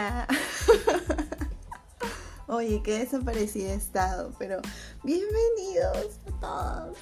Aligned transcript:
Oye, 2.46 2.82
qué 2.82 3.00
desaparecida 3.00 3.72
he 3.72 3.74
estado, 3.74 4.32
pero 4.38 4.60
bienvenidos 5.02 6.18
a 6.26 6.40
todos. 6.40 6.96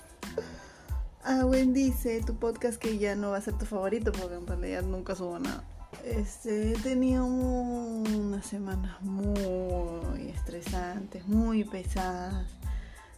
Ah, 1.25 1.43
Gwen 1.45 1.73
dice, 1.73 2.21
tu 2.23 2.37
podcast 2.37 2.79
que 2.79 2.99
ya 2.99 3.15
no 3.15 3.31
va 3.31 3.39
a 3.39 3.41
ser 3.41 3.55
tu 3.55 3.67
favorito 3.67 4.13
porque 4.13 4.35
en 4.35 4.47
realidad 4.47 4.83
nunca 4.83 5.15
subo 5.15 5.39
nada. 5.39 5.65
Este, 6.05 6.73
he 6.73 6.75
tenido 6.75 7.25
unas 7.25 8.47
semanas 8.47 9.01
muy 9.01 10.29
estresantes, 10.29 11.27
muy 11.27 11.65
pesadas, 11.65 12.47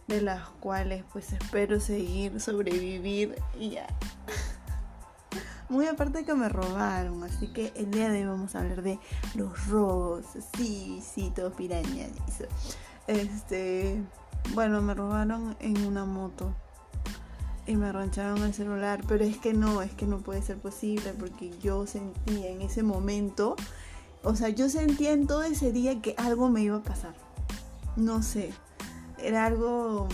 de 0.07 0.21
las 0.21 0.47
cuales 0.59 1.03
pues 1.11 1.33
espero 1.33 1.79
seguir, 1.79 2.39
sobrevivir 2.39 3.35
y 3.59 3.71
ya. 3.71 3.87
Muy 5.71 5.87
aparte 5.87 6.25
que 6.25 6.35
me 6.35 6.49
robaron, 6.49 7.23
así 7.23 7.47
que 7.47 7.71
el 7.77 7.91
día 7.91 8.09
de 8.09 8.19
hoy 8.19 8.25
vamos 8.27 8.55
a 8.55 8.59
hablar 8.59 8.81
de 8.81 8.99
los 9.35 9.67
robos. 9.67 10.25
Sí, 10.57 11.01
sí, 11.01 11.31
todo 11.33 11.53
piraña. 11.53 12.07
Este, 13.07 14.03
bueno, 14.53 14.81
me 14.81 14.93
robaron 14.93 15.55
en 15.61 15.85
una 15.85 16.03
moto 16.03 16.53
y 17.65 17.77
me 17.77 17.87
arrancharon 17.87 18.43
el 18.43 18.53
celular, 18.53 19.01
pero 19.07 19.23
es 19.23 19.37
que 19.37 19.53
no, 19.53 19.81
es 19.81 19.93
que 19.93 20.05
no 20.05 20.17
puede 20.17 20.41
ser 20.41 20.57
posible 20.57 21.13
porque 21.17 21.57
yo 21.61 21.87
sentía 21.87 22.49
en 22.49 22.61
ese 22.61 22.83
momento, 22.83 23.55
o 24.23 24.35
sea, 24.35 24.49
yo 24.49 24.67
sentía 24.67 25.13
en 25.13 25.25
todo 25.25 25.43
ese 25.43 25.71
día 25.71 26.01
que 26.01 26.15
algo 26.17 26.49
me 26.49 26.63
iba 26.63 26.75
a 26.75 26.83
pasar. 26.83 27.15
No 27.95 28.23
sé, 28.23 28.51
era 29.17 29.45
algo 29.45 30.09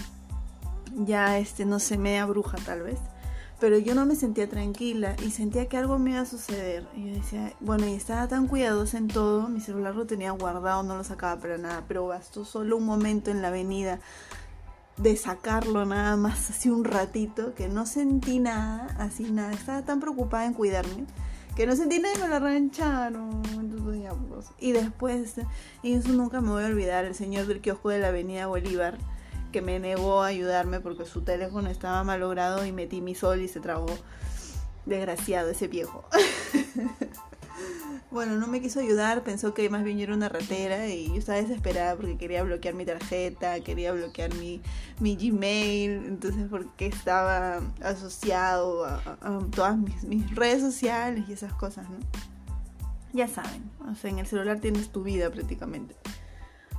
ya 0.94 1.40
este 1.40 1.66
no 1.66 1.80
sé, 1.80 1.98
media 1.98 2.28
bruja 2.28 2.58
tal 2.64 2.84
vez 2.84 3.00
pero 3.60 3.78
yo 3.80 3.96
no 3.96 4.06
me 4.06 4.16
sentía 4.16 4.48
tranquila 4.50 5.16
y 5.26 5.32
sentía 5.32 5.68
que 5.68 5.78
algo 5.78 5.98
me 5.98 6.12
iba 6.12 6.22
a 6.22 6.26
suceder. 6.26 6.88
Y 6.96 7.08
yo 7.08 7.16
decía, 7.16 7.54
bueno, 7.60 7.88
y 7.88 7.94
estaba 7.94 8.27
tan 8.27 8.48
cuidadosa 8.48 8.98
en 8.98 9.08
todo, 9.08 9.49
mi 9.49 9.62
celular 9.62 9.96
lo 9.96 10.05
tenía 10.05 10.32
guardado, 10.32 10.84
no 10.84 10.96
lo 10.96 11.04
sacaba 11.04 11.41
para 11.41 11.58
nada, 11.58 11.84
pero 11.88 12.08
bastó 12.08 12.46
solo 12.46 12.77
un 12.77 12.86
momento 12.86 13.32
en 13.32 13.41
la 13.41 13.48
avenida 13.48 13.99
de 14.98 15.16
sacarlo 15.16 15.86
nada 15.86 16.18
más, 16.18 16.49
así 16.52 16.70
un 16.70 16.84
ratito, 16.84 17.54
que 17.55 17.68
no 17.68 17.86
sentí 17.86 18.40
nada, 18.40 18.96
así 18.99 19.24
nada, 19.32 19.54
estaba 19.54 19.82
tan 19.84 19.99
preocupada 19.99 20.46
en 20.46 20.54
cuidarme. 20.54 21.05
Que 21.55 21.66
no 21.66 21.76
sentí 21.76 21.99
nada 21.99 22.14
y 22.16 22.21
me 22.21 22.27
lo 22.27 22.36
arrancharon. 22.36 23.42
Y 24.60 24.74
después, 24.74 25.36
y 25.82 25.94
eso 25.94 26.10
nunca 26.10 26.40
me 26.40 26.49
voy 26.49 26.64
a 26.64 26.68
olvidar, 26.68 27.05
el 27.05 27.16
señor 27.16 27.48
del 27.48 27.62
kiosco 27.62 27.90
de 27.90 27.98
la 27.98 28.10
avenida 28.10 28.46
Bolívar, 28.46 28.99
que 29.58 29.62
me 29.63 29.80
negó 29.80 30.22
a 30.22 30.27
ayudarme 30.27 30.82
porque 30.82 31.08
su 31.08 31.22
teléfono 31.22 31.68
estaba 31.68 32.04
malogrado 32.04 32.63
y 32.63 32.72
metí 32.72 33.02
mi 33.02 33.16
sol 33.16 33.41
y 33.41 33.48
se 33.48 33.60
trabó. 33.60 33.88
Desgraciado 34.86 35.49
ese 35.49 35.68
viejo. 35.68 36.08
bueno, 38.12 38.36
no 38.36 38.46
me 38.46 38.62
quiso 38.62 38.82
ayudar, 38.82 39.24
pensó 39.24 39.55
que 39.55 39.68
más 39.72 39.84
bien 39.84 39.98
yo 39.98 40.04
era 40.04 40.14
una 40.14 40.30
ratera 40.30 40.90
y 40.90 41.08
yo 41.08 41.16
estaba 41.16 41.40
desesperada 41.40 41.96
porque 41.96 42.20
quería 42.20 42.44
bloquear 42.44 42.76
mi 42.76 42.86
tarjeta, 42.86 43.60
quería 43.62 43.94
bloquear 43.94 44.32
mi, 44.36 44.62
mi 44.99 45.16
Gmail, 45.16 46.05
entonces 46.05 46.46
porque 46.52 46.86
estaba 46.86 47.60
asociado 47.82 48.86
a, 48.86 48.99
todas 49.55 49.76
mis, 49.76 50.04
mis, 50.04 50.36
redes 50.36 50.62
sociales 50.62 51.26
y 51.27 51.34
esas 51.34 51.54
cosas, 51.54 51.90
¿no? 51.90 51.98
Ya 53.12 53.27
saben, 53.27 53.71
o 53.92 53.96
sea, 53.96 54.12
en 54.12 54.20
el 54.20 54.27
celular 54.27 54.60
tienes 54.60 54.90
tu 54.90 55.02
vida 55.02 55.32
prácticamente. 55.32 55.96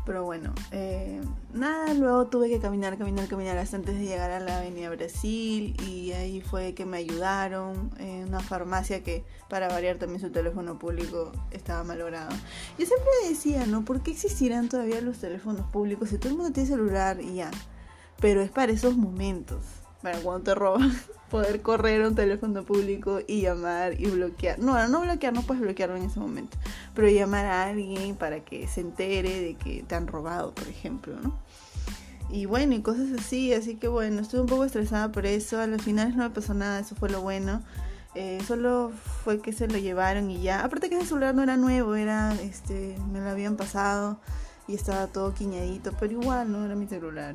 Pero 0.08 0.24
bueno, 0.24 0.54
eh, 0.70 1.20
nada, 1.52 1.92
luego 1.92 2.28
tuve 2.28 2.48
que 2.48 2.60
caminar, 2.60 2.96
caminar, 2.96 3.28
caminar 3.28 3.58
hasta 3.58 3.76
antes 3.76 3.98
de 3.98 4.06
llegar 4.06 4.30
a 4.30 4.40
la 4.40 4.56
Avenida 4.56 4.88
Brasil 4.88 5.76
y 5.86 6.12
ahí 6.12 6.40
fue 6.40 6.72
que 6.72 6.86
me 6.86 6.96
ayudaron 6.96 7.90
en 7.98 8.28
una 8.28 8.40
farmacia 8.40 9.04
que 9.04 9.26
para 9.50 9.68
variar 9.68 9.98
también 9.98 10.18
su 10.18 10.30
teléfono 10.30 10.78
público 10.78 11.32
estaba 11.50 11.84
malogrado. 11.84 12.30
Yo 12.78 12.86
siempre 12.86 13.10
decía, 13.28 13.66
¿no? 13.66 13.84
¿Por 13.84 14.00
qué 14.00 14.12
existirán 14.12 14.70
todavía 14.70 15.02
los 15.02 15.18
teléfonos 15.18 15.70
públicos 15.70 16.08
si 16.08 16.16
todo 16.16 16.30
el 16.30 16.38
mundo 16.38 16.54
tiene 16.54 16.70
celular 16.70 17.20
y 17.20 17.34
ya? 17.34 17.50
Pero 18.18 18.40
es 18.40 18.50
para 18.50 18.72
esos 18.72 18.96
momentos, 18.96 19.60
para 20.02 20.18
cuando 20.20 20.44
te 20.44 20.54
roban 20.54 20.92
poder 21.30 21.62
correr 21.62 22.06
un 22.06 22.14
teléfono 22.14 22.62
público 22.62 23.20
y 23.26 23.42
llamar 23.42 24.00
y 24.00 24.06
bloquear. 24.06 24.58
No, 24.58 24.88
no 24.88 25.00
bloquear, 25.00 25.32
no 25.32 25.42
puedes 25.42 25.62
bloquearlo 25.62 25.96
en 25.96 26.04
ese 26.04 26.20
momento, 26.20 26.56
pero 26.94 27.08
llamar 27.08 27.46
a 27.46 27.64
alguien 27.64 28.16
para 28.16 28.40
que 28.40 28.66
se 28.68 28.80
entere 28.80 29.40
de 29.40 29.54
que 29.54 29.84
te 29.86 29.94
han 29.94 30.06
robado, 30.06 30.54
por 30.54 30.68
ejemplo, 30.68 31.14
¿no? 31.20 31.38
Y 32.30 32.44
bueno, 32.44 32.74
y 32.74 32.82
cosas 32.82 33.08
así, 33.18 33.54
así 33.54 33.76
que 33.76 33.88
bueno, 33.88 34.20
estuve 34.20 34.42
un 34.42 34.46
poco 34.46 34.64
estresada 34.64 35.10
por 35.10 35.24
eso, 35.24 35.60
a 35.60 35.66
los 35.66 35.80
finales 35.80 36.14
no 36.14 36.24
me 36.24 36.30
pasó 36.30 36.52
nada, 36.52 36.78
eso 36.80 36.94
fue 36.94 37.08
lo 37.08 37.22
bueno. 37.22 37.62
Eh, 38.14 38.38
solo 38.46 38.90
fue 39.22 39.40
que 39.40 39.52
se 39.52 39.68
lo 39.68 39.78
llevaron 39.78 40.30
y 40.30 40.42
ya. 40.42 40.64
Aparte 40.64 40.88
que 40.88 40.96
ese 40.96 41.06
celular 41.06 41.34
no 41.34 41.42
era 41.42 41.56
nuevo, 41.56 41.94
era, 41.94 42.34
este, 42.42 42.96
me 43.12 43.20
lo 43.20 43.28
habían 43.30 43.56
pasado 43.56 44.18
y 44.66 44.74
estaba 44.74 45.06
todo 45.06 45.34
quiñadito, 45.34 45.92
pero 45.98 46.12
igual 46.12 46.50
no 46.50 46.64
era 46.64 46.74
mi 46.74 46.86
celular. 46.86 47.34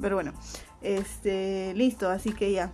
Pero 0.00 0.16
bueno, 0.16 0.32
este, 0.82 1.74
listo, 1.74 2.08
así 2.08 2.32
que 2.32 2.52
ya, 2.52 2.72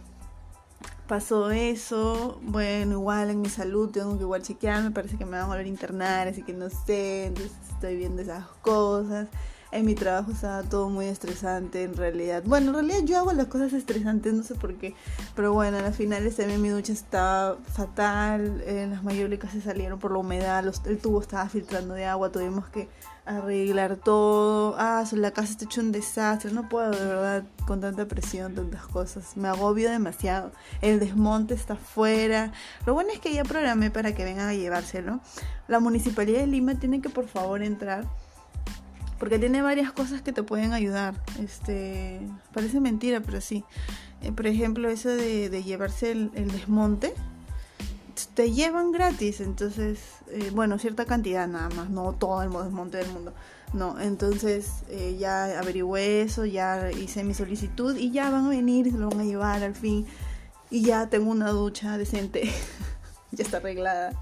pasó 1.06 1.50
eso, 1.50 2.38
bueno, 2.42 2.92
igual 2.92 3.30
en 3.30 3.40
mi 3.40 3.48
salud 3.48 3.90
tengo 3.90 4.16
que 4.16 4.22
igual 4.22 4.42
chequear, 4.42 4.82
me 4.82 4.90
parece 4.90 5.16
que 5.16 5.24
me 5.24 5.32
van 5.32 5.42
a 5.42 5.46
volver 5.46 5.64
a 5.64 5.68
internar, 5.68 6.28
así 6.28 6.42
que 6.42 6.52
no 6.52 6.68
sé, 6.70 7.26
entonces 7.26 7.52
estoy 7.72 7.96
viendo 7.96 8.22
esas 8.22 8.46
cosas. 8.62 9.28
En 9.70 9.84
mi 9.84 9.94
trabajo 9.94 10.32
estaba 10.32 10.62
todo 10.62 10.88
muy 10.88 11.06
estresante 11.06 11.82
en 11.82 11.94
realidad. 11.94 12.42
Bueno, 12.46 12.68
en 12.68 12.74
realidad 12.74 13.00
yo 13.04 13.18
hago 13.18 13.32
las 13.34 13.48
cosas 13.48 13.74
estresantes, 13.74 14.32
no 14.32 14.42
sé 14.42 14.54
por 14.54 14.74
qué. 14.76 14.94
Pero 15.36 15.52
bueno, 15.52 15.76
a 15.76 15.82
las 15.82 15.94
finales 15.94 16.36
también 16.36 16.62
mi 16.62 16.70
ducha 16.70 16.94
estaba 16.94 17.58
fatal. 17.74 18.62
Eh, 18.64 18.86
las 18.88 19.02
mayólicas 19.02 19.52
se 19.52 19.60
salieron 19.60 19.98
por 19.98 20.12
la 20.12 20.18
humedad. 20.18 20.64
el 20.86 20.98
tubo 20.98 21.20
estaba 21.20 21.46
filtrando 21.50 21.92
de 21.92 22.06
agua. 22.06 22.32
Tuvimos 22.32 22.66
que 22.68 22.88
arreglar 23.26 23.96
todo. 23.96 24.74
Ah, 24.78 25.04
la 25.12 25.32
casa 25.32 25.52
está 25.52 25.66
hecho 25.66 25.82
un 25.82 25.92
desastre. 25.92 26.50
No 26.50 26.66
puedo, 26.70 26.90
de 26.90 27.04
verdad, 27.04 27.44
con 27.66 27.82
tanta 27.82 28.08
presión, 28.08 28.54
tantas 28.54 28.86
cosas. 28.86 29.36
Me 29.36 29.48
agobio 29.48 29.90
demasiado. 29.90 30.50
El 30.80 30.98
desmonte 30.98 31.52
está 31.52 31.76
fuera. 31.76 32.52
Lo 32.86 32.94
bueno 32.94 33.10
es 33.12 33.20
que 33.20 33.34
ya 33.34 33.44
programé 33.44 33.90
para 33.90 34.14
que 34.14 34.24
vengan 34.24 34.48
a 34.48 34.54
llevárselo. 34.54 35.20
La 35.66 35.78
municipalidad 35.78 36.40
de 36.40 36.46
Lima 36.46 36.76
tiene 36.76 37.02
que 37.02 37.10
por 37.10 37.28
favor 37.28 37.62
entrar. 37.62 38.06
Porque 39.18 39.38
tiene 39.38 39.62
varias 39.62 39.92
cosas 39.92 40.22
que 40.22 40.32
te 40.32 40.42
pueden 40.42 40.72
ayudar. 40.72 41.14
Este. 41.42 42.20
Parece 42.52 42.80
mentira, 42.80 43.20
pero 43.20 43.40
sí. 43.40 43.64
Eh, 44.22 44.32
por 44.32 44.46
ejemplo, 44.46 44.88
eso 44.88 45.08
de, 45.08 45.62
llevarse 45.62 46.12
el 46.12 46.50
desmonte 46.50 47.14
te 48.26 48.52
llevan 48.52 48.92
gratis, 48.92 49.40
entonces, 49.40 50.00
eh, 50.28 50.50
bueno, 50.52 50.78
cierta 50.78 51.04
cantidad 51.04 51.46
nada 51.46 51.68
más, 51.70 51.90
no 51.90 52.12
todo 52.12 52.42
el 52.42 52.50
desmonte 52.50 52.98
del 52.98 53.10
mundo. 53.10 53.32
No, 53.72 54.00
entonces 54.00 54.84
eh, 54.88 55.16
ya 55.18 55.58
averigüé 55.58 56.22
eso, 56.22 56.46
ya 56.46 56.90
hice 56.90 57.22
mi 57.22 57.34
solicitud 57.34 57.96
y 57.96 58.10
ya 58.10 58.30
van 58.30 58.46
a 58.46 58.48
venir, 58.48 58.90
se 58.90 58.98
lo 58.98 59.10
van 59.10 59.20
a 59.20 59.24
llevar 59.24 59.62
al 59.62 59.74
fin. 59.74 60.06
Y 60.70 60.82
ya 60.82 61.08
tengo 61.08 61.30
una 61.30 61.50
ducha 61.50 61.98
decente, 61.98 62.50
ya 63.32 63.44
está 63.44 63.58
arreglada. 63.58 64.12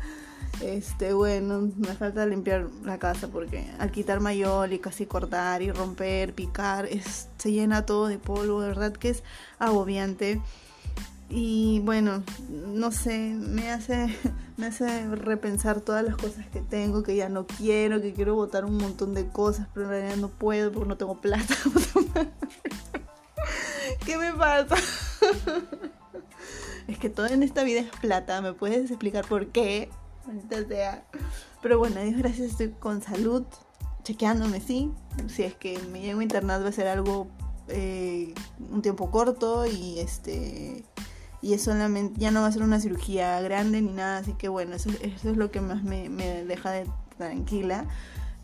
Este, 0.62 1.12
bueno, 1.12 1.70
me 1.76 1.94
falta 1.94 2.24
limpiar 2.24 2.68
la 2.82 2.98
casa 2.98 3.28
porque 3.28 3.70
al 3.78 3.90
quitar 3.90 4.20
mayol 4.20 4.72
y 4.72 4.78
casi 4.78 5.04
cortar 5.04 5.62
y 5.62 5.70
romper, 5.70 6.32
picar, 6.32 6.88
se 7.36 7.52
llena 7.52 7.84
todo 7.84 8.08
de 8.08 8.18
polvo, 8.18 8.62
de 8.62 8.68
verdad 8.68 8.92
que 8.92 9.10
es 9.10 9.22
agobiante. 9.58 10.40
Y 11.28 11.80
bueno, 11.80 12.22
no 12.48 12.92
sé, 12.92 13.34
me 13.34 13.70
hace, 13.70 14.16
me 14.56 14.66
hace 14.66 15.06
repensar 15.08 15.80
todas 15.80 16.04
las 16.04 16.16
cosas 16.16 16.46
que 16.46 16.60
tengo, 16.60 17.02
que 17.02 17.16
ya 17.16 17.28
no 17.28 17.46
quiero, 17.46 18.00
que 18.00 18.12
quiero 18.12 18.34
botar 18.34 18.64
un 18.64 18.78
montón 18.78 19.12
de 19.12 19.26
cosas, 19.26 19.68
pero 19.74 19.86
en 19.86 19.90
realidad 19.90 20.16
no 20.16 20.28
puedo 20.28 20.72
porque 20.72 20.88
no 20.88 20.96
tengo 20.96 21.20
plata. 21.20 21.54
¿Qué 24.06 24.16
me 24.16 24.32
pasa? 24.32 24.76
es 26.88 26.98
que 26.98 27.10
todo 27.10 27.26
en 27.26 27.42
esta 27.42 27.64
vida 27.64 27.80
es 27.80 27.90
plata, 28.00 28.40
¿me 28.40 28.52
puedes 28.52 28.90
explicar 28.90 29.26
por 29.26 29.48
qué? 29.48 29.90
Sea. 30.68 31.04
Pero 31.62 31.78
bueno, 31.78 32.00
Dios 32.02 32.16
gracias, 32.16 32.50
estoy 32.50 32.70
con 32.70 33.02
salud, 33.02 33.44
chequeándome, 34.02 34.60
sí. 34.60 34.92
Si 35.28 35.42
es 35.42 35.54
que 35.54 35.78
me 35.92 36.00
llego 36.00 36.20
a 36.20 36.22
internet 36.22 36.62
va 36.62 36.68
a 36.68 36.72
ser 36.72 36.88
algo 36.88 37.28
eh, 37.68 38.32
un 38.70 38.82
tiempo 38.82 39.10
corto 39.10 39.66
y 39.66 39.98
este 39.98 40.84
y 41.42 41.54
es 41.54 41.62
solamente, 41.62 42.18
ya 42.18 42.30
no 42.30 42.40
va 42.40 42.48
a 42.48 42.52
ser 42.52 42.62
una 42.62 42.80
cirugía 42.80 43.40
grande 43.40 43.82
ni 43.82 43.92
nada, 43.92 44.18
así 44.18 44.32
que 44.32 44.48
bueno, 44.48 44.74
eso, 44.74 44.90
eso 45.00 45.30
es 45.30 45.36
lo 45.36 45.50
que 45.50 45.60
más 45.60 45.82
me, 45.82 46.08
me, 46.08 46.44
deja 46.44 46.70
de 46.72 46.86
tranquila. 47.18 47.84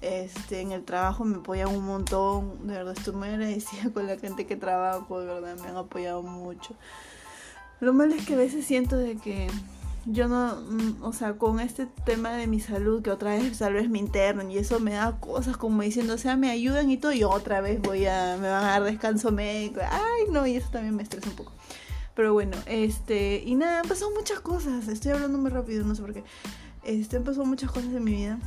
Este, 0.01 0.61
en 0.61 0.73
el 0.73 0.85
trabajo 0.85 1.25
me 1.25 1.37
apoyan 1.37 1.69
un 1.69 1.85
montón, 1.85 2.67
de 2.67 2.75
verdad 2.75 2.95
estoy 2.97 3.15
muy 3.15 3.29
agradecida 3.29 3.91
con 3.95 4.07
la 4.07 4.19
gente 4.19 4.47
que 4.47 4.57
trabajo, 4.57 5.21
de 5.21 5.27
verdad 5.27 5.57
me 5.59 5.69
han 5.69 5.77
apoyado 5.77 6.23
mucho. 6.23 6.75
Lo 7.81 7.93
malo 7.93 8.15
es 8.15 8.27
que 8.27 8.35
a 8.35 8.39
veces 8.39 8.65
siento 8.65 8.97
de 8.97 9.17
que 9.17 9.49
yo 10.07 10.29
no, 10.29 10.57
mm, 10.57 11.03
o 11.03 11.13
sea, 11.13 11.35
con 11.35 11.61
este 11.61 11.87
tema 12.05 12.33
de 12.33 12.47
mi 12.47 12.61
salud, 12.61 13.03
que 13.03 13.11
otra 13.11 13.35
vez 13.37 13.59
tal 13.59 13.75
vez 13.75 13.89
me 13.89 13.99
internan 13.99 14.51
y 14.51 14.59
eso 14.59 14.81
me 14.81 14.93
da 14.93 15.19
cosas 15.21 15.57
como 15.57 15.83
diciendo, 15.83 16.15
o 16.15 16.19
sea, 16.19 16.37
me 16.37 16.51
ayudan 16.51 16.91
y 16.91 16.97
todo, 16.97 17.13
y 17.13 17.25
otra 17.25 17.61
vez 17.61 17.81
voy 17.81 18.07
a, 18.07 18.37
me 18.41 18.49
van 18.49 18.65
a 18.65 18.71
dar 18.71 18.85
descanso 18.85 19.31
médico, 19.31 19.81
ay 19.91 20.31
no, 20.31 20.47
y 20.47 20.57
eso 20.57 20.69
también 20.71 20.97
me 20.97 21.03
estresa 21.03 21.31
un 21.31 21.37
poco. 21.37 21.53
Pero 22.15 22.35
bueno, 22.35 22.57
este, 22.67 23.43
y 23.45 23.55
nada, 23.55 23.81
han 23.81 23.89
pasado 23.89 24.11
muchas 24.15 24.41
cosas. 24.41 24.87
Estoy 24.89 25.13
hablando 25.13 25.39
muy 25.39 25.51
rápido, 25.51 25.85
no 25.85 25.95
sé 25.95 26.03
por 26.03 26.13
qué. 26.13 26.25
Este, 26.85 27.17
han 27.17 27.25
pasado 27.25 27.47
muchas 27.47 27.71
cosas 27.71 27.93
en 27.95 28.05
mi 28.05 28.13
vida. 28.13 28.39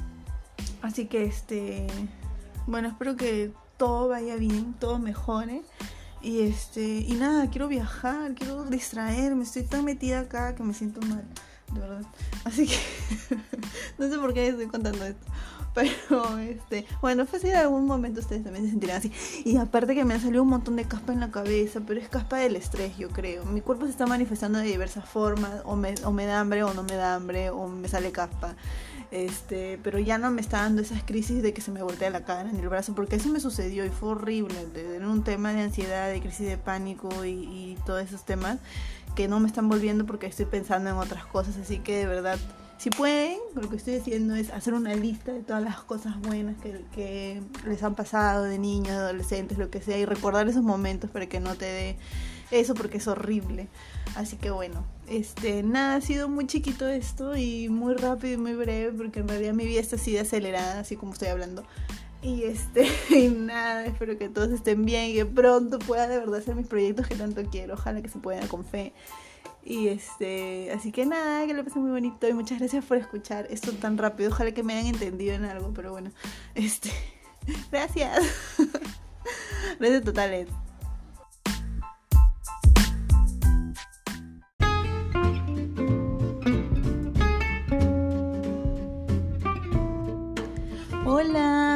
Así 0.81 1.08
que 1.08 1.24
este, 1.24 1.88
bueno, 2.68 2.90
espero 2.90 3.16
que 3.16 3.51
todo 3.78 4.08
vaya 4.10 4.36
bien, 4.36 4.75
todo 4.80 5.00
mejore. 5.00 5.63
Y 6.25 6.42
este, 6.42 6.81
y 6.81 7.13
nada, 7.13 7.51
quiero 7.51 7.68
viajar, 7.68 8.33
quiero 8.33 8.66
distraerme, 8.66 9.44
estoy 9.44 9.62
tan 9.62 9.86
metida 9.86 10.22
acá 10.22 10.56
que 10.56 10.63
me 10.63 10.74
siento 10.74 11.00
mal, 11.01 11.24
de 11.72 11.80
verdad. 11.80 12.01
Así 12.44 12.66
que 12.66 12.75
no 14.00 14.10
sé 14.10 14.18
por 14.18 14.33
qué 14.33 14.48
estoy 14.48 14.66
contando 14.66 15.06
esto. 15.06 15.24
Pero, 15.75 16.39
este, 16.39 16.88
bueno, 17.00 17.27
fácil 17.27 17.51
en 17.51 17.57
algún 17.57 17.86
momento 17.86 18.22
ustedes 18.22 18.44
también 18.44 18.66
se 18.66 18.72
sentirán 18.72 18.98
así. 18.98 19.12
Y 19.44 19.57
aparte 19.57 19.94
que 19.94 20.04
me 20.04 20.16
ha 20.16 20.19
salido 20.19 20.42
un 20.42 20.50
montón 20.50 20.77
de 20.77 20.86
caspa 20.86 21.13
en 21.13 21.19
la 21.19 21.30
cabeza, 21.30 21.81
pero 21.86 22.00
es 22.00 22.10
caspa 22.10 22.38
del 22.38 22.56
estrés, 22.56 22.98
yo 22.98 23.10
creo. 23.10 23.45
Mi 23.45 23.62
cuerpo 23.62 23.86
se 23.86 23.92
está 23.92 24.07
manifestando 24.07 24.57
de 24.57 24.66
diversas 24.66 25.07
formas, 25.07 25.62
o 25.63 25.75
me, 25.75 25.94
o 26.06 26.12
me 26.12 26.25
da 26.25 26.39
hambre 26.39 26.63
o 26.63 26.74
no 26.74 26.81
me 26.81 26.95
da 26.95 27.13
hambre, 27.13 27.51
o 27.51 27.68
me 27.68 27.88
sale 27.88 28.12
caspa. 28.12 28.56
Este, 29.12 29.80
pero 29.84 30.00
ya 30.00 30.18
no 30.18 30.31
me 30.31 30.42
está 30.42 30.62
dando 30.62 30.81
esas 30.81 31.04
crisis 31.04 31.42
de 31.42 31.54
que 31.54 31.62
se 31.62 31.72
me 31.72 31.84
voltea 31.84 32.10
la 32.10 32.25
cara 32.25 32.50
en 32.50 32.57
el 32.57 32.69
brazo, 32.69 32.96
porque 32.96 33.16
eso 33.16 33.30
me 33.30 33.40
sucedió 33.40 33.86
y 33.86 33.90
fue 33.90 34.10
horrible. 34.10 34.56
Tener 34.74 35.06
un 35.06 35.24
tema 35.24 35.54
de 35.54 35.62
ansiedad, 35.62 36.10
de 36.10 36.22
crisis 36.22 36.48
de 36.48 36.57
pánico 36.57 37.25
y, 37.25 37.30
y 37.30 37.78
todos 37.86 38.04
esos 38.04 38.25
temas 38.25 38.60
que 39.16 39.28
no 39.28 39.40
me 39.40 39.48
están 39.48 39.69
volviendo 39.69 40.06
porque 40.06 40.28
estoy 40.28 40.46
pensando 40.46 40.90
en 40.90 40.98
otras 40.98 41.25
cosas. 41.25 41.57
Así 41.57 41.80
que 41.80 41.98
de 41.98 42.06
verdad 42.07 42.40
si 42.78 42.90
pueden, 42.90 43.38
lo 43.56 43.69
que 43.69 43.78
estoy 43.78 43.96
haciendo 43.96 44.36
es 44.36 44.52
hacer 44.52 44.74
una 44.74 44.94
lista 44.96 45.31
de 45.31 45.42
todas 45.42 45.63
las 45.63 45.81
cosas 45.81 46.19
buenas 46.19 46.58
que, 46.58 46.84
que, 46.94 47.42
les 47.66 47.81
han 47.84 47.96
pasado 47.96 48.44
de 48.44 48.60
niños, 48.60 48.92
adolescentes, 48.92 49.58
lo 49.58 49.69
que 49.69 49.81
sea, 49.81 49.98
y 49.98 50.06
recordar 50.06 50.48
esos 50.50 50.63
momentos 50.63 51.10
para 51.10 51.28
que 51.28 51.40
no 51.40 51.56
te 51.56 51.66
dé 51.66 51.98
eso 52.51 52.74
porque 52.74 52.98
es 52.98 53.08
horrible. 53.08 53.69
Así 54.16 54.36
que 54.36 54.51
bueno, 54.51 54.84
este, 55.07 55.63
nada, 55.63 55.96
ha 55.96 56.02
sido 56.02 56.30
muy 56.30 56.48
chiquito 56.48 56.88
esto 56.88 57.36
y 57.36 57.69
muy 57.69 57.96
rápido 57.96 58.34
y 58.34 58.38
muy 58.38 58.54
breve 58.54 58.92
porque 58.92 59.19
en 59.19 59.28
realidad 59.28 59.54
mi 59.54 59.66
vida 59.66 59.80
está 59.80 59.96
así 59.98 60.12
de 60.12 60.22
acelerada, 60.22 60.80
así 60.80 60.96
como 60.96 61.13
estoy 61.13 61.28
hablando. 61.28 61.63
Y 62.22 62.44
este, 62.44 62.88
y 63.10 63.28
nada, 63.30 63.86
espero 63.86 64.18
que 64.18 64.30
todos 64.30 64.50
estén 64.50 64.86
bien 64.86 65.12
y 65.12 65.13
que 65.13 65.25
pronto 65.25 65.80
pueda 65.80 66.07
de 66.07 66.18
verdad 66.18 66.40
hacer 66.40 66.56
mis 66.56 66.68
proyectos 66.68 67.07
que 67.07 67.16
tanto 67.16 67.44
quiero. 67.50 67.75
Ojalá 67.75 68.02
que 68.02 68.10
se 68.10 68.19
pueda 68.19 68.48
con 68.48 68.66
fe. 68.66 68.94
Y 69.63 69.88
este, 69.88 70.72
así 70.72 70.92
que 70.92 71.06
nada, 71.06 71.46
que 71.48 71.54
lo 71.54 71.63
pasé 71.63 71.80
muy 71.80 71.90
bonito 71.90 72.28
y 72.28 72.34
muchas 72.34 72.60
gracias 72.60 72.86
por 72.86 72.98
escuchar 72.98 73.48
esto 73.50 73.72
tan 73.74 73.98
rápido. 73.98 74.30
Ojalá 74.30 74.51
que 74.51 74.63
me 74.63 74.74
hayan 74.74 74.94
entendido 74.94 75.34
en 75.34 75.46
algo, 75.46 75.72
pero 75.74 75.92
bueno, 75.92 76.12
este, 76.54 76.92
gracias. 77.72 78.24
gracias 79.80 80.04
totales. 80.04 80.48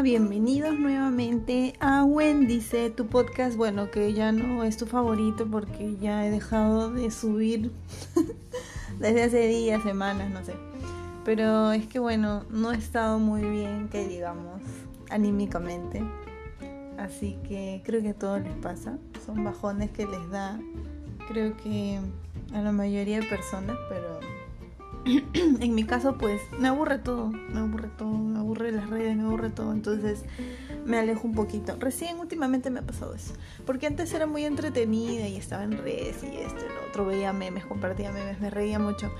Bienvenidos 0.03 0.79
nuevamente 0.79 1.73
a 1.81 2.05
Wendice, 2.05 2.89
tu 2.89 3.07
podcast, 3.07 3.57
bueno, 3.57 3.91
que 3.91 4.13
ya 4.13 4.31
no 4.31 4.63
es 4.63 4.77
tu 4.77 4.85
favorito 4.85 5.45
porque 5.45 5.97
ya 5.97 6.25
he 6.25 6.31
dejado 6.31 6.89
de 6.89 7.11
subir 7.11 7.73
desde 8.99 9.23
hace 9.23 9.47
días, 9.47 9.83
semanas, 9.83 10.31
no 10.31 10.41
sé. 10.45 10.53
Pero 11.25 11.73
es 11.73 11.85
que 11.87 11.99
bueno, 11.99 12.45
no 12.49 12.71
he 12.71 12.77
estado 12.77 13.19
muy 13.19 13.41
bien, 13.41 13.89
que 13.89 14.07
digamos, 14.07 14.61
anímicamente. 15.09 16.01
Así 16.97 17.37
que 17.45 17.81
creo 17.83 18.01
que 18.01 18.09
a 18.09 18.13
todos 18.13 18.41
les 18.41 18.55
pasa. 18.55 18.97
Son 19.25 19.43
bajones 19.43 19.91
que 19.91 20.05
les 20.05 20.29
da, 20.29 20.57
creo 21.27 21.57
que 21.57 21.99
a 22.53 22.61
la 22.61 22.71
mayoría 22.71 23.19
de 23.19 23.27
personas, 23.27 23.75
pero 23.89 24.19
en 25.33 25.75
mi 25.75 25.83
caso, 25.83 26.17
pues 26.17 26.41
me 26.57 26.69
aburre 26.69 26.99
todo, 26.99 27.27
me 27.27 27.59
aburre 27.59 27.89
todo, 27.97 28.17
aburre 28.49 28.71
las 28.71 28.89
redes, 28.89 29.15
me 29.15 29.23
aburre 29.23 29.51
todo, 29.51 29.71
entonces 29.71 30.23
me 30.83 30.97
alejo 30.97 31.27
un 31.27 31.35
poquito. 31.35 31.75
Recién 31.79 32.17
últimamente 32.17 32.71
me 32.71 32.79
ha 32.79 32.81
pasado 32.83 33.13
eso, 33.13 33.33
porque 33.65 33.85
antes 33.85 34.11
era 34.13 34.25
muy 34.25 34.43
entretenida 34.43 35.27
y 35.27 35.35
estaba 35.35 35.63
en 35.63 35.77
redes 35.77 36.23
y 36.23 36.37
esto 36.37 36.65
y 36.65 36.73
lo 36.73 36.87
otro, 36.89 37.05
veía 37.05 37.31
memes, 37.31 37.65
compartía 37.65 38.11
memes, 38.11 38.39
me 38.39 38.49
reía 38.49 38.79
mucho. 38.79 39.11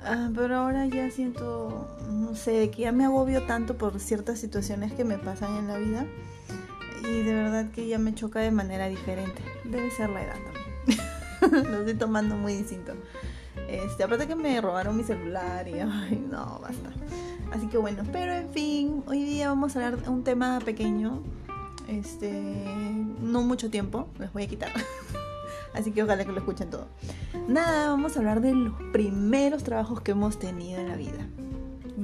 Ah, 0.00 0.30
pero 0.34 0.56
ahora 0.56 0.86
ya 0.86 1.10
siento, 1.10 1.98
no 2.08 2.34
sé, 2.34 2.70
que 2.70 2.82
ya 2.82 2.92
me 2.92 3.04
agobio 3.04 3.42
tanto 3.42 3.76
por 3.76 4.00
ciertas 4.00 4.38
situaciones 4.38 4.92
que 4.92 5.04
me 5.04 5.18
pasan 5.18 5.56
en 5.56 5.68
la 5.68 5.76
vida 5.76 6.06
y 7.02 7.22
de 7.22 7.34
verdad 7.34 7.70
que 7.70 7.86
ya 7.88 7.98
me 7.98 8.14
choca 8.14 8.40
de 8.40 8.50
manera 8.50 8.88
diferente. 8.88 9.42
Debe 9.64 9.90
ser 9.90 10.08
la 10.10 10.22
edad 10.22 10.36
también. 10.36 11.68
lo 11.70 11.78
estoy 11.80 11.94
tomando 11.94 12.36
muy 12.36 12.54
distinto. 12.54 12.94
Este, 13.68 14.04
aparte 14.04 14.26
que 14.26 14.34
me 14.34 14.58
robaron 14.62 14.96
mi 14.96 15.04
celular 15.04 15.68
y 15.68 15.74
ay, 15.80 16.24
no, 16.30 16.58
basta. 16.60 16.90
Así 17.52 17.66
que 17.66 17.78
bueno, 17.78 18.02
pero 18.12 18.32
en 18.32 18.50
fin, 18.50 19.02
hoy 19.06 19.24
día 19.24 19.48
vamos 19.48 19.74
a 19.74 19.86
hablar 19.86 20.02
de 20.02 20.08
un 20.08 20.22
tema 20.22 20.58
pequeño. 20.60 21.22
Este, 21.88 22.30
no 23.20 23.42
mucho 23.42 23.70
tiempo, 23.70 24.08
les 24.18 24.32
voy 24.32 24.42
a 24.42 24.46
quitar. 24.46 24.70
Así 25.74 25.92
que 25.92 26.02
ojalá 26.02 26.24
que 26.24 26.32
lo 26.32 26.38
escuchen 26.38 26.70
todo. 26.70 26.88
Nada, 27.46 27.88
vamos 27.88 28.16
a 28.16 28.18
hablar 28.18 28.40
de 28.40 28.52
los 28.52 28.74
primeros 28.92 29.64
trabajos 29.64 30.00
que 30.02 30.10
hemos 30.10 30.38
tenido 30.38 30.80
en 30.80 30.88
la 30.88 30.96
vida. 30.96 31.26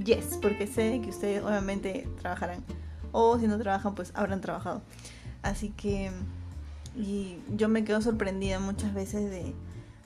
Yes, 0.05 0.39
porque 0.41 0.67
sé 0.67 1.01
que 1.03 1.11
ustedes 1.11 1.43
obviamente 1.43 2.09
trabajarán. 2.21 2.65
O 3.13 3.39
si 3.39 3.47
no 3.47 3.59
trabajan, 3.59 3.95
pues 3.95 4.13
habrán 4.15 4.41
trabajado. 4.41 4.83
Así 5.43 5.71
que, 5.71 6.11
y 6.97 7.39
yo 7.55 7.69
me 7.69 7.85
quedo 7.85 8.01
sorprendida 8.01 8.59
muchas 8.61 8.95
veces 8.95 9.31
de, 9.31 9.55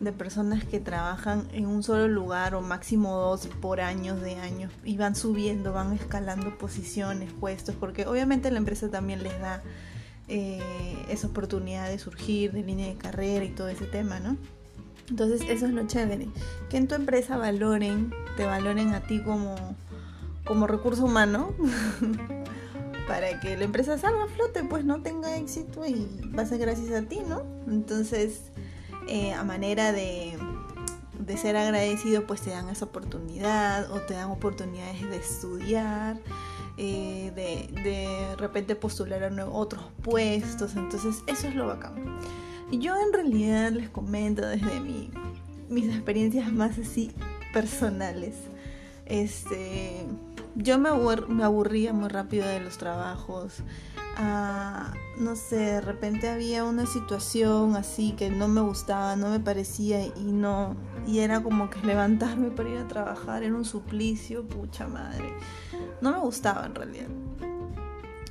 de 0.00 0.12
personas 0.12 0.65
que 0.65 0.79
trabajan 0.79 1.49
en 1.53 1.67
un 1.67 1.83
solo 1.83 2.06
lugar 2.06 2.55
o 2.55 2.61
máximo 2.61 3.17
dos 3.17 3.49
por 3.61 3.81
años 3.81 4.21
de 4.21 4.37
años 4.37 4.73
y 4.85 4.97
van 4.97 5.17
subiendo, 5.17 5.73
van 5.73 5.93
escalando 5.93 6.56
posiciones, 6.56 7.33
puestos, 7.33 7.75
porque 7.75 8.06
obviamente 8.06 8.50
la 8.50 8.59
empresa 8.59 8.89
también 8.91 9.23
les 9.23 9.39
da 9.41 9.62
eh, 10.29 10.61
esa 11.09 11.27
oportunidad 11.27 11.89
de 11.89 11.99
surgir, 11.99 12.53
de 12.53 12.62
línea 12.62 12.87
de 12.87 12.95
carrera 12.95 13.45
y 13.45 13.50
todo 13.50 13.69
ese 13.69 13.87
tema, 13.87 14.21
¿no? 14.21 14.37
Entonces 15.11 15.41
eso 15.49 15.67
es 15.67 15.73
lo 15.73 15.87
chévere, 15.87 16.29
que 16.69 16.77
en 16.77 16.87
tu 16.87 16.95
empresa 16.95 17.37
valoren, 17.37 18.12
te 18.37 18.45
valoren 18.45 18.95
a 18.95 19.00
ti 19.00 19.21
como, 19.23 19.56
como 20.45 20.67
recurso 20.67 21.05
humano. 21.05 21.55
para 23.09 23.41
que 23.41 23.56
la 23.56 23.65
empresa 23.65 23.97
salga 23.97 24.25
a 24.25 24.29
flote, 24.29 24.62
pues 24.65 24.85
no 24.85 25.00
tenga 25.00 25.35
éxito 25.39 25.87
y 25.87 26.06
va 26.37 26.43
a 26.43 26.47
ser 26.47 26.59
gracias 26.59 26.93
a 26.93 27.09
ti, 27.09 27.21
¿no? 27.27 27.43
Entonces, 27.67 28.53
eh, 29.08 29.32
a 29.32 29.43
manera 29.44 29.93
de, 29.93 30.38
de 31.19 31.37
ser 31.37 31.56
agradecido, 31.56 32.26
pues 32.26 32.40
te 32.40 32.50
dan 32.50 32.68
esa 32.68 32.85
oportunidad 32.85 33.90
o 33.90 34.00
te 34.00 34.14
dan 34.14 34.30
oportunidades 34.30 35.02
de 35.02 35.16
estudiar, 35.16 36.21
eh, 36.76 37.33
de, 37.35 37.83
de 37.83 38.37
repente 38.37 38.76
postular 38.76 39.25
a 39.25 39.47
otros 39.47 39.85
puestos. 40.02 40.76
Entonces, 40.76 41.23
eso 41.26 41.49
es 41.49 41.54
lo 41.54 41.66
bacán. 41.66 42.18
Yo 42.71 42.94
en 42.97 43.12
realidad 43.12 43.73
les 43.73 43.88
comento 43.88 44.47
desde 44.47 44.80
mi, 44.80 45.11
mis 45.68 45.87
experiencias 45.87 46.52
más 46.52 46.78
así 46.78 47.12
personales. 47.52 48.35
Este, 49.06 50.04
yo 50.54 50.78
me, 50.78 50.90
me 51.28 51.44
aburría 51.44 51.92
muy 51.92 52.09
rápido 52.09 52.47
de 52.47 52.61
los 52.61 52.76
trabajos 52.76 53.62
no 54.18 55.37
sé, 55.37 55.56
de 55.56 55.80
repente 55.80 56.28
había 56.28 56.64
una 56.64 56.87
situación 56.87 57.76
así 57.76 58.12
que 58.12 58.30
no 58.30 58.48
me 58.48 58.60
gustaba, 58.60 59.14
no 59.16 59.30
me 59.30 59.40
parecía 59.40 60.04
y 60.04 60.32
no, 60.32 60.76
y 61.06 61.20
era 61.20 61.42
como 61.42 61.70
que 61.70 61.80
levantarme 61.87 62.50
para 62.50 62.68
ir 62.68 62.78
a 62.78 62.88
trabajar 62.88 63.42
era 63.42 63.54
un 63.54 63.64
suplicio, 63.64 64.46
pucha 64.46 64.88
madre. 64.88 65.32
No 66.00 66.12
me 66.12 66.18
gustaba 66.18 66.66
en 66.66 66.75
realidad. 66.75 67.08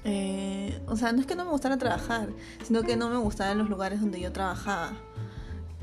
Eh, 0.04 0.82
o 0.88 0.96
sea, 0.96 1.12
no 1.12 1.20
es 1.20 1.26
que 1.26 1.36
no 1.36 1.44
me 1.44 1.52
gustara 1.52 1.78
trabajar, 1.78 2.30
sino 2.64 2.84
que 2.84 2.96
no 2.96 3.10
me 3.10 3.18
gustaban 3.18 3.58
los 3.58 3.70
lugares 3.70 4.00
donde 4.00 4.22
yo 4.22 4.32
trabajaba. 4.32 4.94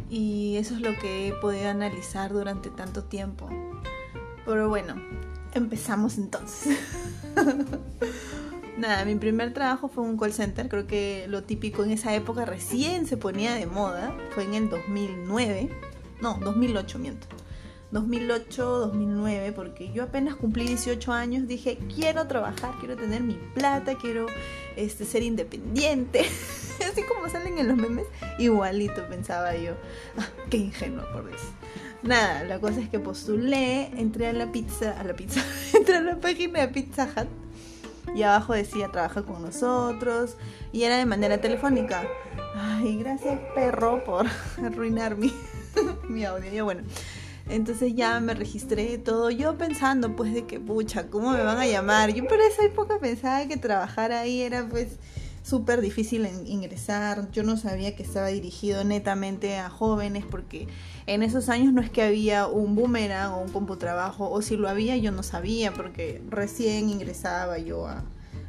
Y 0.08 0.56
eso 0.56 0.74
es 0.74 0.80
lo 0.80 0.98
que 0.98 1.28
he 1.28 1.32
podido 1.34 1.68
analizar 1.68 2.32
durante 2.32 2.70
tanto 2.70 3.04
tiempo. 3.04 3.48
Pero 4.46 4.68
bueno, 4.68 4.94
empezamos 5.52 6.16
entonces. 6.16 6.78
Nada, 8.76 9.04
mi 9.04 9.14
primer 9.14 9.52
trabajo 9.52 9.88
fue 9.88 10.02
un 10.02 10.18
call 10.18 10.32
center, 10.32 10.68
creo 10.68 10.86
que 10.86 11.26
lo 11.28 11.44
típico 11.44 11.84
en 11.84 11.92
esa 11.92 12.12
época 12.14 12.44
recién 12.44 13.06
se 13.06 13.16
ponía 13.16 13.54
de 13.54 13.66
moda, 13.66 14.12
fue 14.34 14.44
en 14.44 14.54
el 14.54 14.68
2009, 14.68 15.70
no, 16.20 16.38
2008 16.40 16.98
miento. 16.98 17.26
2008, 17.92 18.64
2009, 18.64 19.52
porque 19.52 19.92
yo 19.92 20.02
apenas 20.02 20.34
cumplí 20.34 20.66
18 20.66 21.12
años, 21.12 21.46
dije, 21.46 21.78
quiero 21.94 22.26
trabajar, 22.26 22.74
quiero 22.80 22.96
tener 22.96 23.22
mi 23.22 23.34
plata, 23.54 23.94
quiero 23.96 24.26
este, 24.74 25.04
ser 25.04 25.22
independiente. 25.22 26.22
Así 26.90 27.02
como 27.04 27.28
salen 27.28 27.56
en 27.58 27.68
los 27.68 27.76
memes, 27.76 28.06
igualito 28.40 29.06
pensaba 29.08 29.54
yo. 29.54 29.74
Ah, 30.18 30.26
qué 30.50 30.56
ingenuo, 30.56 31.04
por 31.12 31.28
Dios. 31.28 31.40
Nada, 32.02 32.42
la 32.42 32.58
cosa 32.58 32.80
es 32.80 32.88
que 32.88 32.98
postulé, 32.98 33.92
entré 33.96 34.26
a 34.26 34.32
la 34.32 34.50
pizza, 34.50 34.98
a 34.98 35.04
la 35.04 35.14
pizza, 35.14 35.40
entré 35.72 35.94
a 35.94 36.00
la 36.00 36.16
página 36.16 36.62
de 36.62 36.68
Pizza 36.68 37.08
Hut 37.16 37.43
y 38.14 38.22
abajo 38.22 38.54
decía 38.54 38.90
trabaja 38.90 39.22
con 39.22 39.42
nosotros 39.42 40.36
y 40.72 40.82
era 40.84 40.96
de 40.98 41.06
manera 41.06 41.40
telefónica. 41.40 42.06
Ay, 42.56 42.98
gracias 42.98 43.40
perro 43.54 44.04
por 44.04 44.26
arruinar 44.64 45.16
mi, 45.16 45.32
mi 46.08 46.24
audio. 46.24 46.52
Y 46.52 46.60
bueno, 46.60 46.82
Entonces 47.48 47.94
ya 47.94 48.20
me 48.20 48.34
registré 48.34 48.98
todo, 48.98 49.30
yo 49.30 49.56
pensando 49.58 50.16
pues 50.16 50.32
de 50.32 50.46
que, 50.46 50.60
pucha, 50.60 51.08
¿cómo 51.08 51.30
me 51.32 51.42
van 51.42 51.58
a 51.58 51.66
llamar? 51.66 52.12
Yo 52.14 52.26
por 52.26 52.40
esa 52.40 52.64
época 52.64 52.98
pensaba 52.98 53.46
que 53.46 53.56
trabajar 53.56 54.12
ahí 54.12 54.42
era 54.42 54.66
pues 54.68 54.98
súper 55.44 55.80
difícil 55.80 56.26
en 56.26 56.46
ingresar. 56.46 57.30
Yo 57.30 57.44
no 57.44 57.56
sabía 57.56 57.94
que 57.94 58.02
estaba 58.02 58.28
dirigido 58.28 58.82
netamente 58.82 59.58
a 59.58 59.70
jóvenes 59.70 60.24
porque 60.28 60.66
en 61.06 61.22
esos 61.22 61.48
años 61.48 61.72
no 61.72 61.80
es 61.80 61.90
que 61.90 62.02
había 62.02 62.48
un 62.48 62.74
boomerang 62.74 63.34
o 63.34 63.42
un 63.42 63.52
computrabajo, 63.52 64.28
o 64.28 64.42
si 64.42 64.56
lo 64.56 64.68
había 64.68 64.96
yo 64.96 65.12
no 65.12 65.22
sabía 65.22 65.72
porque 65.72 66.22
recién 66.30 66.88
ingresaba 66.88 67.58
yo 67.58 67.86
a, 67.86 68.02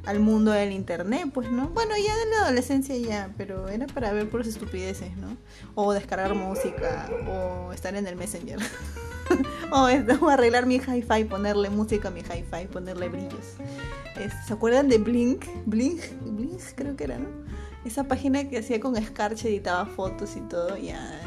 al 0.06 0.20
mundo 0.22 0.52
del 0.52 0.72
internet, 0.72 1.30
pues, 1.34 1.52
¿no? 1.52 1.68
Bueno, 1.70 1.96
ya 1.98 2.16
de 2.16 2.26
la 2.32 2.46
adolescencia 2.46 2.98
ya, 2.98 3.30
pero 3.38 3.68
era 3.68 3.88
para 3.88 4.14
ver 4.14 4.30
puras 4.30 4.48
estupideces, 4.48 5.18
¿no? 5.18 5.36
O 5.76 5.92
descargar 5.92 6.34
música, 6.34 7.10
o 7.28 7.74
estar 7.74 7.94
en 7.96 8.08
el 8.08 8.16
Messenger. 8.16 8.60
o, 9.72 10.30
arreglar 10.30 10.66
mi 10.66 10.76
hi-fi, 10.76 11.26
ponerle 11.26 11.70
música 11.70 12.08
a 12.08 12.12
mi 12.12 12.22
hi-fi, 12.22 12.68
ponerle 12.72 13.10
brillos. 13.10 13.58
¿Se 14.46 14.54
acuerdan 14.54 14.88
de 14.88 14.98
Blink? 14.98 15.46
Blink, 15.66 16.02
Blink 16.22 16.62
creo 16.76 16.96
que 16.96 17.04
era, 17.04 17.20
¿no? 17.20 17.30
Esa 17.86 18.06
página 18.06 18.50
que 18.50 18.58
hacía 18.58 18.80
con 18.80 18.96
escarcha, 18.98 19.48
editaba 19.48 19.86
fotos 19.86 20.36
y 20.36 20.42
todo, 20.42 20.76
ya. 20.78 21.22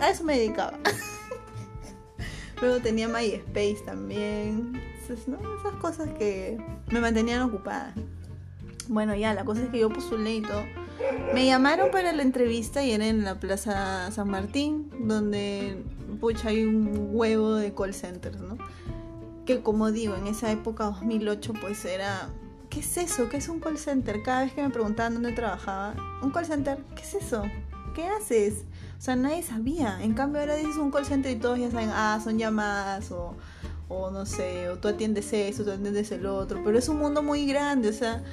a 0.00 0.10
eso 0.10 0.24
me 0.24 0.38
dedicaba. 0.38 0.78
Luego 2.60 2.80
tenía 2.80 3.08
MySpace 3.08 3.78
también. 3.84 4.80
Esas 5.02 5.74
cosas 5.80 6.08
que 6.18 6.56
me 6.90 7.00
mantenían 7.00 7.42
ocupada. 7.42 7.94
Bueno, 8.88 9.14
ya, 9.14 9.34
la 9.34 9.44
cosa 9.44 9.62
es 9.62 9.70
que 9.70 9.80
yo 9.80 9.90
postulé 9.90 10.36
y 10.36 10.42
todo. 10.42 10.62
Me 11.34 11.46
llamaron 11.46 11.90
para 11.90 12.12
la 12.12 12.22
entrevista 12.22 12.84
y 12.84 12.92
era 12.92 13.06
en 13.06 13.24
la 13.24 13.40
Plaza 13.40 14.10
San 14.12 14.28
Martín, 14.28 14.90
donde, 15.00 15.82
pucha, 16.20 16.50
hay 16.50 16.64
un 16.64 17.08
huevo 17.12 17.54
de 17.54 17.74
call 17.74 17.92
centers, 17.92 18.40
¿no? 18.40 18.56
Que 19.46 19.60
como 19.60 19.90
digo, 19.90 20.14
en 20.14 20.26
esa 20.26 20.50
época, 20.50 20.84
2008, 20.84 21.52
pues 21.60 21.84
era... 21.84 22.28
¿Qué 22.70 22.80
es 22.80 22.96
eso? 22.96 23.28
¿Qué 23.28 23.36
es 23.36 23.48
un 23.48 23.60
call 23.60 23.78
center? 23.78 24.22
Cada 24.22 24.42
vez 24.42 24.52
que 24.52 24.62
me 24.62 24.70
preguntaban 24.70 25.14
dónde 25.14 25.32
trabajaba, 25.32 25.94
¿un 26.22 26.30
call 26.30 26.46
center? 26.46 26.78
¿Qué 26.96 27.02
es 27.02 27.14
eso? 27.14 27.44
¿Qué 27.94 28.04
haces? 28.08 28.64
O 28.98 29.00
sea, 29.00 29.14
nadie 29.14 29.42
sabía. 29.42 30.02
En 30.02 30.14
cambio, 30.14 30.40
ahora 30.40 30.56
dices 30.56 30.76
un 30.76 30.90
call 30.90 31.04
center 31.04 31.30
y 31.30 31.36
todos 31.36 31.58
ya 31.58 31.70
saben, 31.70 31.90
ah, 31.92 32.18
son 32.24 32.38
llamadas 32.38 33.12
o, 33.12 33.34
o 33.88 34.10
no 34.10 34.26
sé, 34.26 34.68
o 34.70 34.78
tú 34.78 34.88
atiendes 34.88 35.32
eso, 35.32 35.62
tú 35.62 35.70
atiendes 35.70 36.10
el 36.10 36.26
otro. 36.26 36.62
Pero 36.64 36.78
es 36.78 36.88
un 36.88 36.98
mundo 36.98 37.22
muy 37.22 37.46
grande, 37.46 37.90
o 37.90 37.92
sea 37.92 38.24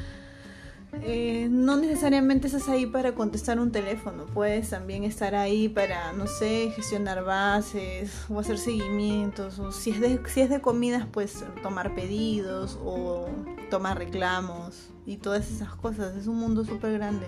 eh, 0.94 1.48
no 1.50 1.78
necesariamente 1.78 2.48
estás 2.48 2.68
ahí 2.68 2.86
para 2.86 3.14
contestar 3.14 3.60
un 3.60 3.72
teléfono, 3.72 4.26
puedes 4.26 4.70
también 4.70 5.06
estar 5.06 5.36
ahí 5.36 5.70
para, 5.70 6.12
no 6.12 6.28
sé, 6.28 6.72
gestionar 6.76 7.24
bases 7.24 8.26
o 8.30 8.40
hacer 8.40 8.58
seguimientos, 8.58 9.58
o 9.60 9.72
si 9.72 9.92
es 9.92 10.02
de, 10.02 10.20
si 10.28 10.42
es 10.42 10.50
de 10.50 10.60
comidas, 10.60 11.08
pues 11.10 11.46
tomar 11.64 11.96
pedidos 11.96 12.78
o 12.84 13.28
tomar 13.70 13.98
reclamos 13.98 14.90
y 15.06 15.18
todas 15.18 15.50
esas 15.50 15.74
cosas, 15.76 16.16
es 16.18 16.28
un 16.28 16.38
mundo 16.38 16.66
súper 16.66 16.94
grande. 16.94 17.26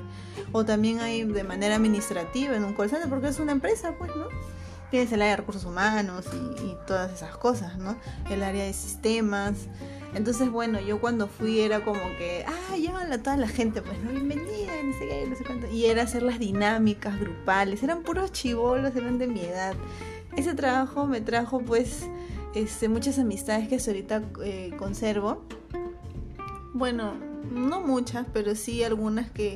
O 0.52 0.66
también 0.66 1.00
hay 1.00 1.24
de 1.24 1.44
manera 1.44 1.76
administrativa 1.76 2.56
en 2.56 2.66
un 2.66 2.74
call 2.74 2.92
porque 3.10 3.30
es 3.30 3.40
una 3.40 3.54
empresa, 3.54 3.96
pues, 3.98 4.12
¿no? 4.16 4.28
Tienes 4.92 5.12
el 5.14 5.22
área 5.22 5.32
de 5.32 5.38
recursos 5.38 5.66
humanos 5.66 6.26
y, 6.34 6.66
y 6.66 6.78
todas 6.86 7.12
esas 7.14 7.38
cosas, 7.38 7.78
¿no? 7.78 7.96
El 8.30 8.44
área 8.44 8.66
de 8.66 8.74
sistemas. 8.74 9.68
Entonces, 10.16 10.52
bueno, 10.52 10.80
yo 10.80 11.00
cuando 11.00 11.28
fui 11.28 11.60
era 11.60 11.84
como 11.84 12.02
que, 12.18 12.46
ah, 12.48 12.78
llámala 12.78 13.16
a 13.16 13.24
toda 13.24 13.36
la 13.36 13.48
gente, 13.48 13.82
pues, 13.82 13.98
¿no? 14.04 14.12
Bienvenida, 14.12 14.72
no 14.84 14.94
sé 14.94 15.08
qué, 15.08 15.26
no 15.28 15.36
sé 15.36 15.44
cuánto. 15.44 15.68
Y 15.72 15.86
era 15.86 16.04
hacer 16.04 16.22
las 16.22 16.38
dinámicas 16.38 17.20
grupales, 17.20 17.82
eran 17.82 18.04
puros 18.04 18.32
chivolos, 18.32 18.96
eran 18.96 19.18
de 19.18 19.28
mi 19.28 19.42
edad. 19.42 19.74
Ese 20.38 20.54
trabajo 20.54 21.08
me 21.08 21.20
trajo, 21.20 21.62
pues, 21.62 22.08
este, 22.54 22.90
muchas 22.90 23.18
amistades 23.18 23.68
que 23.68 23.78
ahorita 23.90 24.22
eh, 24.44 24.72
conservo. 24.78 25.44
Bueno, 26.74 27.16
no 27.52 27.82
muchas, 27.82 28.28
pero 28.32 28.54
sí 28.54 28.84
algunas 28.84 29.32
que, 29.32 29.56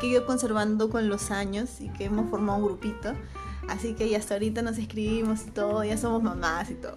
que 0.00 0.06
he 0.06 0.10
ido 0.10 0.24
conservando 0.24 0.88
con 0.88 1.08
los 1.08 1.32
años 1.32 1.80
y 1.80 1.88
que 1.88 2.04
hemos 2.04 2.30
formado 2.30 2.58
un 2.58 2.64
grupito. 2.64 3.12
Así 3.68 3.94
que 3.94 4.08
ya 4.08 4.18
hasta 4.18 4.34
ahorita 4.34 4.62
nos 4.62 4.78
escribimos 4.78 5.46
y 5.46 5.50
todo, 5.50 5.82
ya 5.84 5.96
somos 5.96 6.22
mamás 6.22 6.70
y 6.70 6.74
todo. 6.74 6.96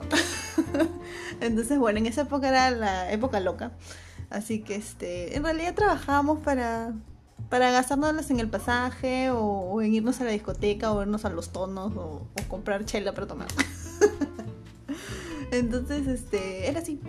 Entonces, 1.41 1.79
bueno, 1.79 1.99
en 1.99 2.05
esa 2.05 2.21
época 2.21 2.49
era 2.49 2.71
la 2.71 3.11
época 3.11 3.39
loca. 3.39 3.71
Así 4.29 4.61
que 4.61 4.75
este, 4.75 5.35
en 5.35 5.43
realidad 5.43 5.73
trabajábamos 5.73 6.39
para, 6.39 6.93
para 7.49 7.71
gastárnoslas 7.71 8.29
en 8.29 8.39
el 8.39 8.49
pasaje 8.49 9.31
o, 9.31 9.81
en 9.81 9.93
irnos 9.93 10.21
a 10.21 10.25
la 10.25 10.31
discoteca 10.31 10.91
o 10.91 11.01
irnos 11.01 11.25
a 11.25 11.29
los 11.29 11.49
tonos 11.49 11.95
o, 11.95 12.27
o 12.39 12.47
comprar 12.47 12.85
chela 12.85 13.13
para 13.13 13.25
tomar. 13.25 13.47
Entonces, 15.51 16.07
este, 16.07 16.67
era 16.67 16.79
así. 16.79 16.99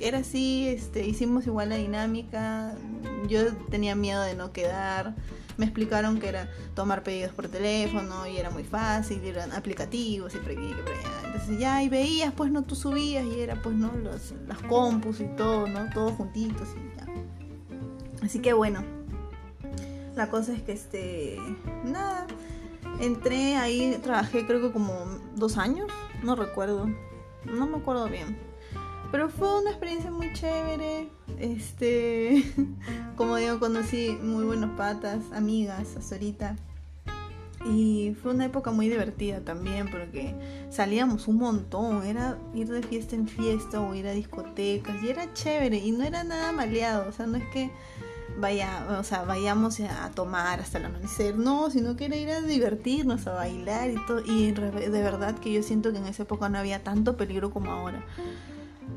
Era 0.00 0.18
así, 0.18 0.68
este, 0.68 1.04
hicimos 1.04 1.46
igual 1.48 1.70
la 1.70 1.76
dinámica. 1.76 2.76
Yo 3.26 3.52
tenía 3.70 3.96
miedo 3.96 4.22
de 4.22 4.36
no 4.36 4.52
quedar 4.52 5.16
me 5.58 5.64
explicaron 5.64 6.20
que 6.20 6.28
era 6.28 6.48
tomar 6.74 7.02
pedidos 7.02 7.32
por 7.32 7.48
teléfono 7.48 8.26
y 8.26 8.38
era 8.38 8.48
muy 8.48 8.62
fácil, 8.64 9.22
eran 9.24 9.52
aplicativos 9.52 10.34
y 10.34 10.38
por 10.38 10.52
aquí. 10.52 10.72
Entonces 11.26 11.58
ya 11.58 11.82
y 11.82 11.88
veías, 11.88 12.32
pues 12.32 12.50
no, 12.50 12.62
tú 12.62 12.74
subías 12.74 13.24
y 13.26 13.40
era 13.40 13.60
pues 13.60 13.74
no, 13.74 13.92
Los, 13.92 14.32
las 14.46 14.58
compus 14.62 15.20
y 15.20 15.26
todo, 15.36 15.66
¿no? 15.66 15.90
Todos 15.92 16.12
juntitos 16.12 16.68
y 16.76 16.96
ya. 16.96 17.06
Así 18.24 18.38
que 18.38 18.52
bueno, 18.52 18.84
la 20.14 20.30
cosa 20.30 20.52
es 20.52 20.62
que 20.62 20.72
este, 20.72 21.38
nada, 21.84 22.26
entré 23.00 23.56
ahí, 23.56 23.98
trabajé 24.00 24.46
creo 24.46 24.60
que 24.60 24.72
como 24.72 24.94
dos 25.34 25.58
años, 25.58 25.88
no 26.22 26.36
recuerdo, 26.36 26.88
no 27.44 27.66
me 27.66 27.78
acuerdo 27.78 28.08
bien. 28.08 28.47
Pero 29.10 29.30
fue 29.30 29.60
una 29.60 29.70
experiencia 29.70 30.10
muy 30.10 30.32
chévere. 30.32 31.08
Este, 31.38 32.44
como 33.16 33.36
digo, 33.36 33.58
conocí 33.58 34.18
muy 34.22 34.44
buenos 34.44 34.70
patas, 34.76 35.20
amigas, 35.32 35.96
hasta 35.96 36.16
ahorita. 36.16 36.56
Y 37.64 38.14
fue 38.22 38.32
una 38.32 38.44
época 38.44 38.70
muy 38.70 38.88
divertida 38.88 39.40
también 39.40 39.90
porque 39.90 40.34
salíamos 40.70 41.26
un 41.26 41.38
montón, 41.38 42.04
era 42.04 42.38
ir 42.54 42.68
de 42.68 42.82
fiesta 42.82 43.16
en 43.16 43.26
fiesta 43.26 43.80
o 43.80 43.94
ir 43.94 44.06
a 44.06 44.12
discotecas 44.12 45.02
y 45.02 45.10
era 45.10 45.32
chévere 45.34 45.76
y 45.78 45.90
no 45.90 46.04
era 46.04 46.22
nada 46.22 46.52
maleado, 46.52 47.08
o 47.08 47.12
sea, 47.12 47.26
no 47.26 47.36
es 47.36 47.44
que 47.52 47.72
vaya, 48.38 48.86
o 49.00 49.02
sea, 49.02 49.24
vayamos 49.24 49.80
a 49.80 50.08
tomar 50.10 50.60
hasta 50.60 50.78
el 50.78 50.84
amanecer, 50.84 51.36
no, 51.36 51.68
sino 51.70 51.96
que 51.96 52.04
era 52.04 52.16
ir 52.16 52.30
a 52.30 52.40
divertirnos, 52.42 53.26
a 53.26 53.34
bailar 53.34 53.90
y 53.90 54.06
todo 54.06 54.22
y 54.24 54.52
de 54.52 55.02
verdad 55.02 55.36
que 55.36 55.52
yo 55.52 55.64
siento 55.64 55.90
que 55.90 55.98
en 55.98 56.06
esa 56.06 56.22
época 56.22 56.48
no 56.48 56.58
había 56.58 56.84
tanto 56.84 57.16
peligro 57.16 57.50
como 57.50 57.72
ahora 57.72 58.04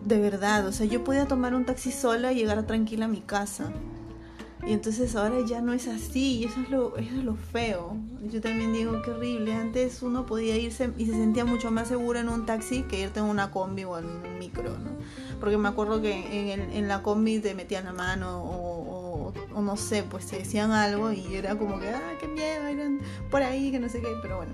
de 0.06 0.20
verdad, 0.20 0.68
o 0.68 0.72
sea, 0.72 0.86
yo 0.86 1.04
podía 1.04 1.28
tomar 1.28 1.54
un 1.54 1.66
taxi 1.66 1.92
sola 1.92 2.32
y 2.32 2.36
llegar 2.36 2.66
tranquila 2.66 3.06
a 3.06 3.08
mi 3.08 3.22
casa. 3.22 3.72
Y 4.66 4.74
entonces 4.74 5.16
ahora 5.16 5.44
ya 5.46 5.60
no 5.60 5.74
es 5.74 5.88
así, 5.88 6.38
y 6.38 6.44
eso 6.44 6.60
es 6.62 6.70
lo, 6.70 6.96
eso 6.98 7.16
es 7.16 7.24
lo 7.24 7.36
feo. 7.36 7.98
Yo 8.22 8.42
también 8.42 8.74
digo 8.74 9.02
que 9.02 9.10
horrible. 9.10 9.54
Antes 9.54 10.04
uno 10.04 10.28
podía 10.28 10.56
irse 10.56 10.92
y 10.98 11.08
se 11.08 11.14
sentía 11.14 11.46
mucho 11.46 11.72
más 11.72 11.88
seguro 11.88 12.20
en 12.20 12.30
un 12.30 12.46
taxi 12.46 12.84
que 12.84 13.02
irte 13.02 13.20
en 13.20 13.26
una 13.26 13.50
combi 13.50 13.86
o 13.86 13.98
en 13.98 14.06
un 14.06 14.38
micro, 14.38 14.78
¿no? 14.78 14.92
Porque 15.40 15.58
me 15.58 15.68
acuerdo 15.68 16.00
que 16.02 16.54
en, 16.54 16.62
en 16.62 16.88
la 16.88 17.02
combi 17.02 17.40
te 17.40 17.56
metían 17.56 17.86
la 17.86 17.94
mano 17.94 18.44
o, 18.44 19.34
o, 19.56 19.62
no 19.62 19.78
sé, 19.78 20.04
pues 20.04 20.28
te 20.28 20.38
decían 20.38 20.72
algo 20.72 21.12
y 21.12 21.36
era 21.36 21.58
como 21.58 21.80
que, 21.80 21.90
ah, 21.90 22.14
qué 22.20 22.28
miedo, 22.28 22.68
eran 22.68 23.00
por 23.32 23.42
ahí, 23.42 23.72
que 23.72 23.80
no 23.80 23.90
sé 23.90 24.00
qué, 24.00 24.10
pero 24.22 24.38
bueno. 24.38 24.54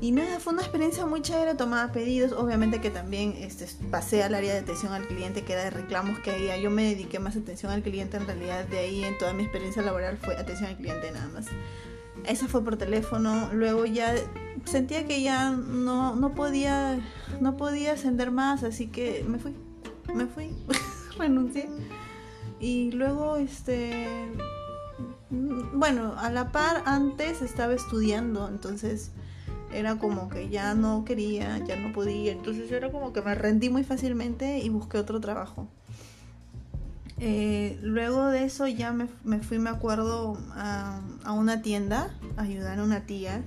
Y 0.00 0.12
nada, 0.12 0.40
fue 0.40 0.54
una 0.54 0.62
experiencia 0.62 1.04
muy 1.04 1.20
chévere, 1.20 1.54
tomaba 1.54 1.92
pedidos, 1.92 2.32
obviamente 2.32 2.80
que 2.80 2.90
también 2.90 3.34
este, 3.36 3.66
pasé 3.90 4.22
al 4.22 4.34
área 4.34 4.54
de 4.54 4.60
atención 4.60 4.94
al 4.94 5.06
cliente, 5.06 5.44
que 5.44 5.52
era 5.52 5.64
de 5.64 5.70
reclamos 5.70 6.18
que 6.20 6.30
había, 6.30 6.56
yo 6.56 6.70
me 6.70 6.84
dediqué 6.84 7.18
más 7.18 7.36
atención 7.36 7.70
al 7.70 7.82
cliente, 7.82 8.16
en 8.16 8.26
realidad 8.26 8.64
de 8.64 8.78
ahí 8.78 9.04
en 9.04 9.18
toda 9.18 9.34
mi 9.34 9.42
experiencia 9.42 9.82
laboral 9.82 10.16
fue 10.16 10.36
atención 10.36 10.70
al 10.70 10.76
cliente 10.76 11.10
nada 11.12 11.28
más. 11.28 11.46
Esa 12.24 12.48
fue 12.48 12.64
por 12.64 12.78
teléfono, 12.78 13.50
luego 13.52 13.84
ya 13.84 14.14
sentía 14.64 15.06
que 15.06 15.22
ya 15.22 15.50
no, 15.50 16.16
no 16.16 16.34
podía, 16.34 16.98
no 17.40 17.58
podía 17.58 17.92
ascender 17.92 18.30
más, 18.30 18.62
así 18.62 18.86
que 18.86 19.22
me 19.28 19.38
fui, 19.38 19.54
me 20.14 20.26
fui, 20.26 20.56
renuncié. 21.18 21.68
Y 22.58 22.90
luego, 22.92 23.36
este, 23.36 24.06
bueno, 25.28 26.14
a 26.18 26.30
la 26.30 26.52
par 26.52 26.82
antes 26.86 27.42
estaba 27.42 27.74
estudiando, 27.74 28.48
entonces 28.48 29.12
era 29.72 29.96
como 29.96 30.28
que 30.28 30.48
ya 30.48 30.74
no 30.74 31.04
quería, 31.04 31.58
ya 31.66 31.76
no 31.76 31.92
podía, 31.92 32.32
entonces 32.32 32.70
era 32.70 32.90
como 32.90 33.12
que 33.12 33.22
me 33.22 33.34
rendí 33.34 33.70
muy 33.70 33.84
fácilmente 33.84 34.58
y 34.58 34.68
busqué 34.68 34.98
otro 34.98 35.20
trabajo. 35.20 35.68
Eh, 37.18 37.78
luego 37.82 38.28
de 38.28 38.44
eso 38.44 38.66
ya 38.66 38.92
me, 38.92 39.06
me 39.24 39.40
fui, 39.40 39.58
me 39.58 39.68
acuerdo, 39.68 40.38
a, 40.54 41.00
a, 41.22 41.32
una 41.32 41.60
tienda 41.60 42.10
a 42.38 42.42
ayudar 42.42 42.78
a 42.78 42.82
una 42.82 43.02
tía 43.02 43.42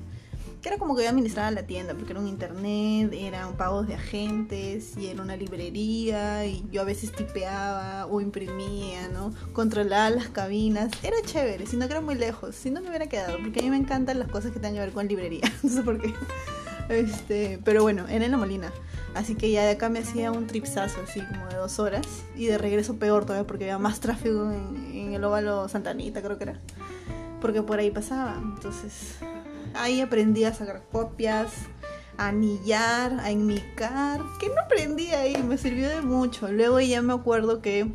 que 0.64 0.70
era 0.70 0.78
como 0.78 0.96
que 0.96 1.04
yo 1.04 1.10
administraba 1.10 1.52
la 1.52 1.64
tienda, 1.64 1.94
porque 1.94 2.14
era 2.14 2.22
un 2.22 2.28
internet, 2.28 3.12
eran 3.12 3.58
pagos 3.58 3.86
de 3.86 3.96
agentes 3.96 4.96
y 4.98 5.08
era 5.08 5.22
una 5.22 5.36
librería 5.36 6.46
y 6.46 6.66
yo 6.72 6.82
a 6.82 6.86
veces 6.86 7.12
tipeaba 7.12 8.06
o 8.06 8.22
imprimía, 8.22 9.10
¿no? 9.10 9.34
Controlaba 9.52 10.10
las 10.10 10.30
cabinas, 10.30 10.90
era 11.04 11.18
chévere, 11.22 11.68
sino 11.68 11.86
que 11.88 11.92
era 11.92 12.02
muy 12.02 12.16
lejos, 12.16 12.56
si 12.56 12.72
no 12.72 12.80
me 12.80 12.88
hubiera 12.88 13.08
quedado, 13.08 13.40
porque 13.44 13.60
a 13.60 13.64
mí 13.64 13.70
me 13.72 13.76
encantan 13.76 14.20
las 14.20 14.30
cosas 14.30 14.54
que 14.54 14.60
tengan 14.60 14.76
que 14.76 14.80
ver 14.80 14.92
con 14.94 15.06
librería, 15.06 15.52
no 15.64 15.70
sé 15.70 15.84
por 15.84 16.00
qué. 16.00 16.14
Este, 16.88 17.60
pero 17.66 17.82
bueno, 17.82 18.08
era 18.08 18.24
en 18.24 18.32
la 18.32 18.38
Molina. 18.38 18.72
Así 19.16 19.36
que 19.36 19.52
ya 19.52 19.64
de 19.64 19.72
acá 19.72 19.90
me 19.90 20.00
hacía 20.00 20.32
un 20.32 20.48
tripsazo 20.48 21.00
así 21.02 21.22
como 21.22 21.46
de 21.48 21.56
dos 21.56 21.80
horas. 21.80 22.06
Y 22.36 22.48
de 22.48 22.58
regreso 22.58 22.98
peor 22.98 23.24
todavía 23.24 23.48
porque 23.48 23.66
había 23.66 23.78
más 23.78 24.02
tráfico 24.02 24.52
en, 24.52 24.92
en 24.94 25.14
el 25.14 25.24
óvalo 25.24 25.70
Santanita, 25.70 26.22
creo 26.22 26.38
que 26.38 26.44
era. 26.44 26.60
Porque 27.40 27.62
por 27.62 27.80
ahí 27.80 27.90
pasaba. 27.90 28.38
Entonces 28.42 29.18
ahí 29.74 30.02
aprendí 30.02 30.44
a 30.44 30.54
sacar 30.54 30.84
copias, 30.92 31.52
a 32.18 32.28
anillar, 32.28 33.20
a 33.20 33.32
enmicar. 33.32 34.22
Que 34.40 34.50
no 34.50 34.62
aprendí 34.62 35.10
ahí, 35.10 35.42
me 35.44 35.58
sirvió 35.58 35.90
de 35.90 36.02
mucho. 36.02 36.52
Luego 36.52 36.80
ya 36.80 37.02
me 37.02 37.14
acuerdo 37.14 37.62
que 37.62 37.92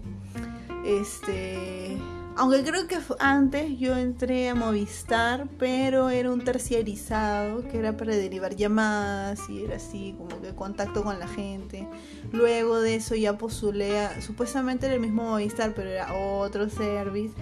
este 0.85 1.99
aunque 2.39 2.63
creo 2.63 2.87
que 2.87 2.97
antes 3.19 3.81
yo 3.81 3.97
entré 3.97 4.49
a 4.49 4.55
Movistar, 4.55 5.49
pero 5.59 6.09
era 6.09 6.31
un 6.31 6.45
terciarizado 6.45 7.67
que 7.67 7.81
era 7.81 7.97
para 7.97 8.15
derivar 8.15 8.55
llamadas 8.55 9.41
y 9.51 9.65
era 9.65 9.75
así, 9.75 10.15
como 10.17 10.41
que 10.41 10.55
contacto 10.55 11.03
con 11.03 11.19
la 11.19 11.27
gente. 11.27 11.89
Luego 12.31 12.81
de 12.81 12.95
eso 12.95 13.17
ya 13.17 13.37
postulé 13.37 13.99
a, 13.99 14.23
supuestamente 14.23 14.87
era 14.87 14.95
el 14.95 15.01
mismo 15.01 15.25
Movistar, 15.25 15.75
pero 15.75 15.91
era 15.91 16.15
otro 16.15 16.71
service 16.71 17.35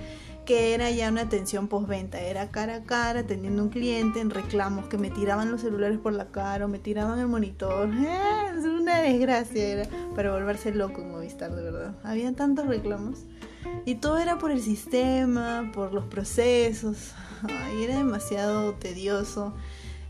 que 0.46 0.72
era 0.72 0.90
ya 0.90 1.10
una 1.10 1.22
atención 1.22 1.66
postventa, 1.66 2.20
era 2.20 2.50
cara 2.50 2.76
a 2.76 2.82
cara 2.84 3.20
atendiendo 3.20 3.64
un 3.64 3.68
cliente 3.68 4.20
en 4.20 4.30
reclamos 4.30 4.86
que 4.86 4.96
me 4.96 5.10
tiraban 5.10 5.50
los 5.50 5.60
celulares 5.60 5.98
por 5.98 6.12
la 6.12 6.28
cara 6.28 6.64
o 6.64 6.68
me 6.68 6.78
tiraban 6.78 7.18
el 7.18 7.26
monitor. 7.26 7.90
Es 8.56 8.64
una 8.64 9.00
desgracia 9.00 9.62
era 9.62 9.88
para 10.14 10.32
volverse 10.32 10.72
loco 10.72 11.02
en 11.02 11.10
Movistar, 11.10 11.54
de 11.54 11.62
verdad. 11.62 11.94
Había 12.04 12.32
tantos 12.32 12.66
reclamos. 12.66 13.24
Y 13.84 13.96
todo 13.96 14.18
era 14.18 14.38
por 14.38 14.50
el 14.50 14.62
sistema, 14.62 15.70
por 15.74 15.92
los 15.92 16.04
procesos. 16.04 17.12
Ay, 17.42 17.84
era 17.84 17.96
demasiado 17.98 18.72
tedioso. 18.74 19.52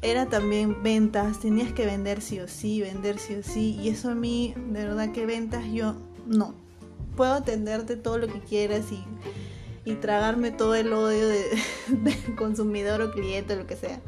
Era 0.02 0.26
también 0.26 0.82
ventas, 0.82 1.40
tenías 1.40 1.72
que 1.72 1.86
vender 1.86 2.20
sí 2.20 2.38
o 2.38 2.46
sí, 2.46 2.82
vender 2.82 3.18
sí 3.18 3.34
o 3.34 3.42
sí. 3.42 3.78
Y 3.82 3.88
eso 3.88 4.10
a 4.10 4.14
mí, 4.14 4.54
de 4.54 4.84
verdad 4.84 5.10
que 5.10 5.26
ventas 5.26 5.64
yo 5.72 5.96
no. 6.26 6.54
Puedo 7.16 7.32
atenderte 7.32 7.96
todo 7.96 8.18
lo 8.18 8.28
que 8.28 8.40
quieras 8.40 8.92
y, 8.92 9.02
y 9.86 9.94
tragarme 9.94 10.50
todo 10.50 10.74
el 10.74 10.92
odio 10.92 11.28
de, 11.28 11.44
de 11.88 12.34
consumidor 12.34 13.00
o 13.00 13.12
cliente, 13.12 13.56
lo 13.56 13.66
que 13.66 13.76
sea. 13.76 14.00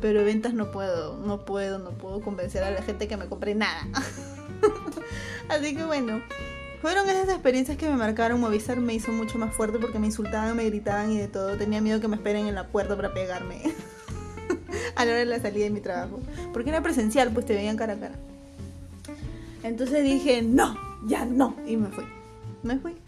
Pero 0.00 0.24
ventas 0.24 0.54
no 0.54 0.70
puedo, 0.70 1.18
no 1.18 1.44
puedo, 1.44 1.78
no 1.78 1.90
puedo 1.90 2.20
convencer 2.20 2.62
a 2.62 2.70
la 2.70 2.82
gente 2.82 3.08
que 3.08 3.16
me 3.16 3.26
compre 3.26 3.54
nada. 3.54 3.86
Así 5.48 5.74
que 5.74 5.84
bueno, 5.84 6.22
fueron 6.80 7.08
esas 7.08 7.28
experiencias 7.28 7.76
que 7.76 7.88
me 7.88 7.96
marcaron. 7.96 8.40
Movistar 8.40 8.78
me 8.78 8.94
hizo 8.94 9.10
mucho 9.12 9.36
más 9.38 9.54
fuerte 9.54 9.78
porque 9.78 9.98
me 9.98 10.06
insultaban, 10.06 10.56
me 10.56 10.64
gritaban 10.66 11.10
y 11.10 11.18
de 11.18 11.28
todo. 11.28 11.56
Tenía 11.56 11.80
miedo 11.80 12.00
que 12.00 12.08
me 12.08 12.16
esperen 12.16 12.46
en 12.46 12.54
la 12.54 12.68
puerta 12.68 12.94
para 12.94 13.12
pegarme 13.12 13.62
a 14.96 15.04
la 15.04 15.10
hora 15.10 15.18
de 15.18 15.26
la 15.26 15.40
salida 15.40 15.64
de 15.64 15.70
mi 15.70 15.80
trabajo. 15.80 16.20
Porque 16.52 16.70
era 16.70 16.80
presencial, 16.80 17.30
pues 17.30 17.44
te 17.44 17.54
veían 17.54 17.76
cara 17.76 17.94
a 17.94 17.98
cara. 17.98 18.14
Entonces 19.64 20.04
dije, 20.04 20.42
no, 20.42 20.78
ya 21.06 21.24
no. 21.24 21.56
Y 21.66 21.76
me 21.76 21.88
fui. 21.88 22.04
Me 22.62 22.78
fui. 22.78 23.03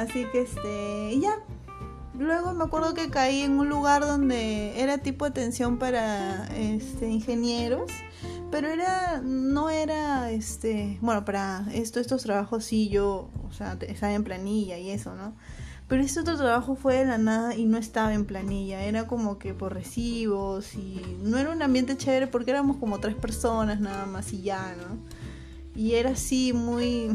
Así 0.00 0.24
que 0.32 0.42
este, 0.42 1.18
ya. 1.20 1.36
Luego 2.18 2.52
me 2.52 2.64
acuerdo 2.64 2.94
que 2.94 3.10
caí 3.10 3.42
en 3.42 3.58
un 3.58 3.68
lugar 3.68 4.02
donde 4.02 4.80
era 4.80 4.98
tipo 4.98 5.24
atención 5.24 5.78
para 5.78 6.46
este, 6.56 7.08
ingenieros 7.08 7.90
pero 8.50 8.66
era 8.66 9.22
no 9.22 9.70
era 9.70 10.30
este 10.32 10.98
bueno 11.00 11.24
para 11.24 11.64
esto 11.72 12.00
estos 12.00 12.24
trabajos 12.24 12.64
sí 12.64 12.88
yo 12.88 13.30
o 13.48 13.52
sea 13.52 13.78
estaba 13.80 14.12
en 14.12 14.24
planilla 14.24 14.76
y 14.76 14.90
eso 14.90 15.14
no 15.14 15.34
pero 15.90 16.02
este 16.02 16.20
otro 16.20 16.36
trabajo 16.36 16.76
fue 16.76 16.98
de 16.98 17.04
la 17.04 17.18
nada 17.18 17.56
y 17.56 17.64
no 17.64 17.76
estaba 17.76 18.14
en 18.14 18.24
planilla. 18.24 18.84
Era 18.84 19.08
como 19.08 19.40
que 19.40 19.54
por 19.54 19.74
recibos 19.74 20.76
y 20.76 21.02
no 21.20 21.36
era 21.36 21.50
un 21.50 21.62
ambiente 21.62 21.96
chévere 21.96 22.28
porque 22.28 22.52
éramos 22.52 22.76
como 22.76 23.00
tres 23.00 23.16
personas 23.16 23.80
nada 23.80 24.06
más 24.06 24.32
y 24.32 24.42
ya 24.42 24.76
no 24.76 24.98
y 25.74 25.94
era 25.94 26.10
así 26.10 26.52
muy 26.52 27.08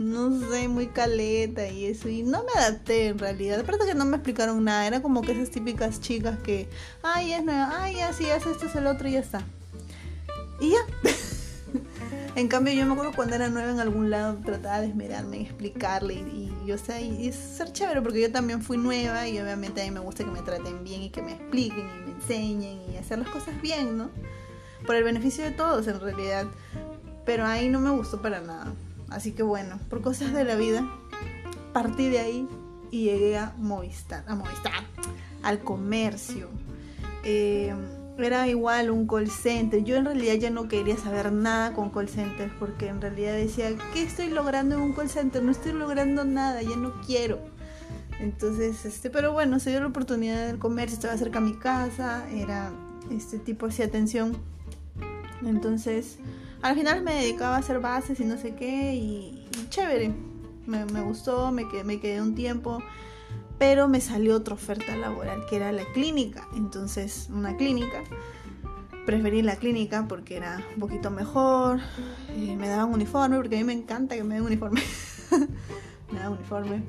no 0.00 0.30
sé, 0.50 0.66
muy 0.66 0.86
caleta 0.86 1.68
y 1.68 1.84
eso. 1.84 2.08
Y 2.08 2.22
no 2.22 2.42
me 2.42 2.58
adapté 2.58 3.08
en 3.08 3.18
realidad. 3.18 3.60
Aparte 3.60 3.84
que 3.84 3.94
no 3.94 4.06
me 4.06 4.16
explicaron 4.16 4.64
nada. 4.64 4.86
Era 4.86 5.02
como 5.02 5.20
que 5.20 5.32
esas 5.32 5.50
típicas 5.50 6.00
chicas 6.00 6.38
que, 6.38 6.68
ay, 7.02 7.34
es 7.34 7.44
nueva, 7.44 7.70
ay, 7.82 8.00
así, 8.00 8.28
hace 8.30 8.50
esto 8.50 8.64
es 8.66 8.74
el 8.74 8.86
otro 8.86 9.08
y 9.08 9.12
ya 9.12 9.20
está. 9.20 9.42
Y 10.58 10.70
ya. 10.70 11.10
en 12.34 12.48
cambio, 12.48 12.72
yo 12.72 12.86
me 12.86 12.94
acuerdo 12.94 13.12
cuando 13.14 13.34
era 13.34 13.50
nueva 13.50 13.70
en 13.72 13.78
algún 13.78 14.08
lado, 14.08 14.38
trataba 14.42 14.80
de 14.80 14.86
esmerarme 14.86 15.36
en 15.36 15.42
explicarle 15.42 16.14
y, 16.14 16.50
y 16.64 16.72
o 16.72 16.78
sea, 16.78 16.98
y, 16.98 17.30
ser 17.32 17.70
chévere 17.70 18.00
porque 18.00 18.22
yo 18.22 18.32
también 18.32 18.62
fui 18.62 18.78
nueva 18.78 19.28
y 19.28 19.38
obviamente 19.38 19.82
a 19.82 19.84
mí 19.84 19.90
me 19.90 20.00
gusta 20.00 20.24
que 20.24 20.30
me 20.30 20.40
traten 20.40 20.82
bien 20.82 21.02
y 21.02 21.10
que 21.10 21.20
me 21.20 21.32
expliquen 21.32 21.86
y 21.86 22.06
me 22.06 22.12
enseñen 22.12 22.80
y 22.90 22.96
hacer 22.96 23.18
las 23.18 23.28
cosas 23.28 23.60
bien, 23.60 23.98
¿no? 23.98 24.10
Por 24.86 24.96
el 24.96 25.04
beneficio 25.04 25.44
de 25.44 25.50
todos 25.50 25.86
en 25.88 26.00
realidad. 26.00 26.46
Pero 27.26 27.44
ahí 27.44 27.68
no 27.68 27.80
me 27.80 27.90
gustó 27.90 28.22
para 28.22 28.40
nada. 28.40 28.72
Así 29.10 29.32
que 29.32 29.42
bueno, 29.42 29.78
por 29.88 30.02
cosas 30.02 30.32
de 30.32 30.44
la 30.44 30.54
vida, 30.54 30.88
partí 31.72 32.08
de 32.08 32.20
ahí 32.20 32.48
y 32.90 33.04
llegué 33.04 33.36
a 33.36 33.54
Movistar, 33.58 34.24
a 34.26 34.34
Movistar, 34.34 34.84
al 35.42 35.60
comercio. 35.60 36.48
Eh, 37.24 37.74
era 38.18 38.46
igual 38.48 38.90
un 38.90 39.06
call 39.06 39.30
center. 39.30 39.82
Yo 39.82 39.96
en 39.96 40.04
realidad 40.04 40.34
ya 40.34 40.50
no 40.50 40.68
quería 40.68 40.96
saber 40.96 41.32
nada 41.32 41.72
con 41.72 41.90
call 41.90 42.08
centers 42.08 42.52
porque 42.58 42.88
en 42.88 43.00
realidad 43.00 43.34
decía, 43.34 43.70
¿qué 43.92 44.02
estoy 44.02 44.28
logrando 44.28 44.74
en 44.76 44.82
un 44.82 44.92
call 44.92 45.08
center? 45.08 45.42
No 45.42 45.52
estoy 45.52 45.72
logrando 45.72 46.24
nada, 46.24 46.62
ya 46.62 46.76
no 46.76 47.00
quiero. 47.06 47.38
Entonces, 48.20 48.84
este, 48.84 49.08
pero 49.08 49.32
bueno, 49.32 49.58
se 49.58 49.70
dio 49.70 49.80
la 49.80 49.86
oportunidad 49.86 50.46
del 50.46 50.58
comercio, 50.58 50.94
estaba 50.94 51.16
cerca 51.16 51.38
a 51.38 51.42
mi 51.42 51.54
casa, 51.54 52.28
era 52.30 52.70
este 53.10 53.38
tipo 53.38 53.66
de 53.68 53.84
atención. 53.84 54.36
Entonces, 55.44 56.18
al 56.62 56.74
final 56.74 57.02
me 57.02 57.14
dedicaba 57.14 57.56
a 57.56 57.58
hacer 57.58 57.80
bases 57.80 58.20
y 58.20 58.24
no 58.24 58.36
sé 58.36 58.54
qué, 58.54 58.94
y, 58.94 59.48
chévere. 59.68 60.12
Me, 60.66 60.84
me, 60.86 61.00
gustó, 61.00 61.50
me 61.50 61.64
me 61.84 62.00
quedé 62.00 62.20
un 62.20 62.34
tiempo 62.34 62.80
pero 63.60 63.88
me 63.88 64.00
salió 64.00 64.36
otra 64.36 64.54
oferta 64.54 64.96
laboral 64.96 65.44
que 65.44 65.56
era 65.56 65.70
la 65.70 65.84
clínica. 65.92 66.48
Entonces, 66.56 67.28
una 67.30 67.58
clínica. 67.58 68.02
Preferí 69.04 69.42
la 69.42 69.56
clínica 69.56 70.06
porque 70.08 70.38
era 70.38 70.64
un 70.74 70.80
poquito 70.80 71.10
mejor. 71.10 71.78
Eh, 72.30 72.56
me 72.56 72.68
daban 72.68 72.90
uniforme 72.90 73.36
porque 73.36 73.56
a 73.56 73.58
mí 73.58 73.64
me 73.64 73.74
encanta 73.74 74.16
que 74.16 74.24
me 74.24 74.36
den 74.36 74.44
uniforme. 74.44 74.80
me 76.10 76.18
daban 76.18 76.38
uniforme. 76.38 76.82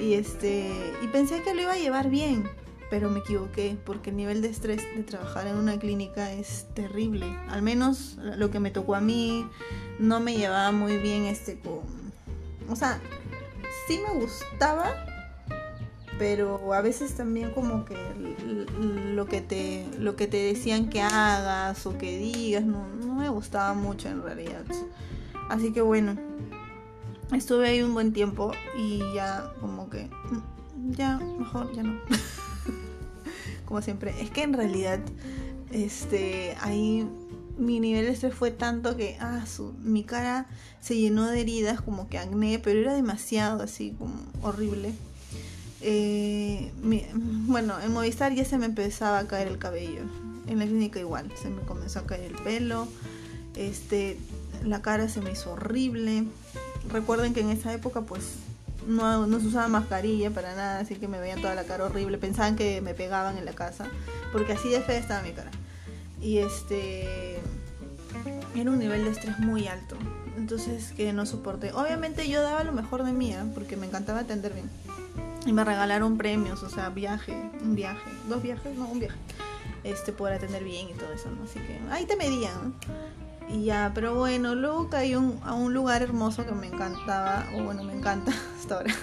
Y 0.00 0.14
este 0.14 0.68
y 1.00 1.06
pensé 1.06 1.42
que 1.42 1.54
lo 1.54 1.62
iba 1.62 1.74
a 1.74 1.78
llevar 1.78 2.10
bien, 2.10 2.42
pero 2.90 3.10
me 3.10 3.20
equivoqué 3.20 3.76
porque 3.84 4.10
el 4.10 4.16
nivel 4.16 4.42
de 4.42 4.48
estrés 4.48 4.82
de 4.96 5.02
trabajar 5.02 5.46
en 5.46 5.56
una 5.56 5.78
clínica 5.78 6.32
es 6.32 6.66
terrible. 6.74 7.26
Al 7.48 7.62
menos 7.62 8.16
lo 8.36 8.50
que 8.50 8.60
me 8.60 8.70
tocó 8.70 8.94
a 8.94 9.00
mí 9.00 9.48
no 9.98 10.20
me 10.20 10.36
llevaba 10.36 10.72
muy 10.72 10.98
bien 10.98 11.24
este 11.24 11.58
con 11.58 12.06
o 12.68 12.74
sea, 12.74 13.00
sí 13.86 13.98
me 13.98 14.20
gustaba 14.20 14.92
pero 16.18 16.72
a 16.72 16.80
veces 16.80 17.14
también 17.14 17.50
como 17.50 17.84
que 17.84 17.96
lo 19.12 19.26
que 19.26 19.40
te 19.40 19.86
lo 19.98 20.16
que 20.16 20.26
te 20.26 20.38
decían 20.38 20.88
que 20.88 21.02
hagas 21.02 21.84
o 21.86 21.98
que 21.98 22.16
digas 22.16 22.64
no, 22.64 22.86
no 22.88 23.14
me 23.14 23.28
gustaba 23.28 23.74
mucho 23.74 24.08
en 24.08 24.22
realidad 24.22 24.64
así 25.50 25.72
que 25.72 25.82
bueno 25.82 26.16
estuve 27.34 27.68
ahí 27.68 27.82
un 27.82 27.92
buen 27.92 28.12
tiempo 28.12 28.52
y 28.78 29.00
ya 29.14 29.52
como 29.60 29.90
que 29.90 30.08
ya 30.86 31.18
mejor 31.18 31.70
ya 31.74 31.82
no 31.82 32.00
como 33.66 33.82
siempre 33.82 34.14
es 34.22 34.30
que 34.30 34.42
en 34.42 34.54
realidad 34.54 35.00
este 35.70 36.56
ahí 36.62 37.06
mi 37.58 37.80
nivel 37.80 38.06
de 38.06 38.12
estrés 38.12 38.34
fue 38.34 38.50
tanto 38.50 38.96
que 38.96 39.18
ah, 39.20 39.44
su, 39.46 39.74
mi 39.82 40.04
cara 40.04 40.46
se 40.80 40.96
llenó 40.96 41.26
de 41.26 41.40
heridas 41.40 41.80
como 41.82 42.08
que 42.08 42.18
acné 42.18 42.58
pero 42.58 42.80
era 42.80 42.94
demasiado 42.94 43.62
así 43.62 43.94
como 43.98 44.14
horrible 44.42 44.94
eh, 45.88 46.72
bueno, 46.82 47.74
en 47.80 47.92
Movistar 47.92 48.34
ya 48.34 48.44
se 48.44 48.58
me 48.58 48.66
empezaba 48.66 49.18
a 49.18 49.26
caer 49.26 49.48
el 49.48 49.58
cabello. 49.58 50.02
En 50.46 50.58
la 50.58 50.64
clínica 50.64 50.98
igual, 50.98 51.30
se 51.40 51.50
me 51.50 51.62
comenzó 51.62 52.00
a 52.00 52.06
caer 52.06 52.32
el 52.32 52.34
pelo. 52.42 52.88
Este, 53.54 54.18
la 54.64 54.82
cara 54.82 55.08
se 55.08 55.20
me 55.20 55.32
hizo 55.32 55.52
horrible. 55.52 56.24
Recuerden 56.90 57.34
que 57.34 57.40
en 57.40 57.50
esa 57.50 57.72
época 57.72 58.02
pues 58.02 58.22
no, 58.86 59.26
no 59.26 59.40
se 59.40 59.48
usaba 59.48 59.68
mascarilla 59.68 60.30
para 60.30 60.54
nada, 60.54 60.78
así 60.80 60.94
que 60.96 61.08
me 61.08 61.18
veían 61.18 61.40
toda 61.40 61.54
la 61.54 61.64
cara 61.64 61.84
horrible. 61.84 62.18
Pensaban 62.18 62.56
que 62.56 62.80
me 62.80 62.94
pegaban 62.94 63.36
en 63.36 63.44
la 63.44 63.52
casa, 63.52 63.86
porque 64.32 64.52
así 64.52 64.68
de 64.68 64.80
fea 64.80 64.98
estaba 64.98 65.22
mi 65.22 65.32
cara. 65.32 65.50
Y 66.20 66.38
este 66.38 67.38
era 68.54 68.70
un 68.70 68.78
nivel 68.78 69.04
de 69.04 69.10
estrés 69.10 69.38
muy 69.38 69.68
alto. 69.68 69.96
Entonces 70.36 70.92
que 70.92 71.12
no 71.12 71.26
soporté. 71.26 71.72
Obviamente 71.72 72.28
yo 72.28 72.42
daba 72.42 72.64
lo 72.64 72.72
mejor 72.72 73.04
de 73.04 73.12
mí, 73.12 73.32
¿eh? 73.32 73.44
porque 73.54 73.76
me 73.76 73.86
encantaba 73.86 74.20
atender 74.20 74.52
bien. 74.52 74.70
Y 75.44 75.52
me 75.52 75.64
regalaron 75.64 76.18
premios, 76.18 76.62
o 76.62 76.68
sea, 76.68 76.88
viaje, 76.88 77.32
un 77.62 77.76
viaje, 77.76 78.10
dos 78.28 78.42
viajes, 78.42 78.76
no, 78.76 78.86
un 78.88 78.98
viaje. 78.98 79.16
Este, 79.84 80.12
poder 80.12 80.34
atender 80.34 80.64
bien 80.64 80.88
y 80.88 80.94
todo 80.94 81.12
eso, 81.12 81.30
¿no? 81.30 81.44
Así 81.44 81.60
que 81.60 81.78
ahí 81.90 82.04
te 82.06 82.16
medían, 82.16 82.74
Y 83.48 83.64
ya, 83.64 83.92
pero 83.94 84.14
bueno, 84.14 84.54
luego 84.54 84.88
caí 84.88 85.12
a 85.12 85.18
un 85.18 85.74
lugar 85.74 86.02
hermoso 86.02 86.44
que 86.44 86.52
me 86.52 86.66
encantaba, 86.66 87.46
o 87.54 87.62
bueno, 87.62 87.84
me 87.84 87.94
encanta 87.94 88.32
hasta 88.58 88.76
ahora. 88.76 88.94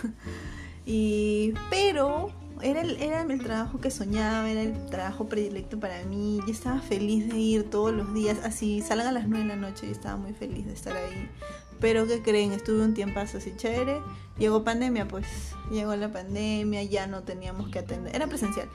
Y, 0.86 1.54
pero 1.70 2.32
era 2.62 2.82
el, 2.82 3.02
era 3.02 3.22
el 3.22 3.42
trabajo 3.42 3.80
que 3.80 3.92
soñaba, 3.92 4.50
era 4.50 4.62
el 4.62 4.86
trabajo 4.88 5.28
predilecto 5.28 5.80
para 5.80 6.04
mí. 6.04 6.40
Yo 6.46 6.52
estaba 6.52 6.80
feliz 6.82 7.30
de 7.30 7.38
ir 7.38 7.70
todos 7.70 7.94
los 7.94 8.14
días, 8.14 8.40
así 8.44 8.82
salgan 8.82 9.08
a 9.08 9.12
las 9.12 9.28
9 9.28 9.46
de 9.46 9.56
la 9.56 9.56
noche, 9.56 9.86
yo 9.86 9.92
estaba 9.92 10.18
muy 10.18 10.34
feliz 10.34 10.66
de 10.66 10.74
estar 10.74 10.96
ahí. 10.96 11.30
Pero 11.80 12.08
¿qué 12.08 12.22
creen? 12.22 12.54
Estuve 12.54 12.84
un 12.84 12.94
tiempo 12.94 13.20
así 13.20 13.54
chévere. 13.58 14.02
Llegó 14.38 14.64
pandemia, 14.64 15.08
pues 15.08 15.28
llegó 15.72 15.96
la 15.96 16.12
pandemia, 16.12 16.84
ya 16.84 17.08
no 17.08 17.24
teníamos 17.24 17.70
que 17.70 17.80
atender, 17.80 18.16
era 18.16 18.28
presencial, 18.28 18.68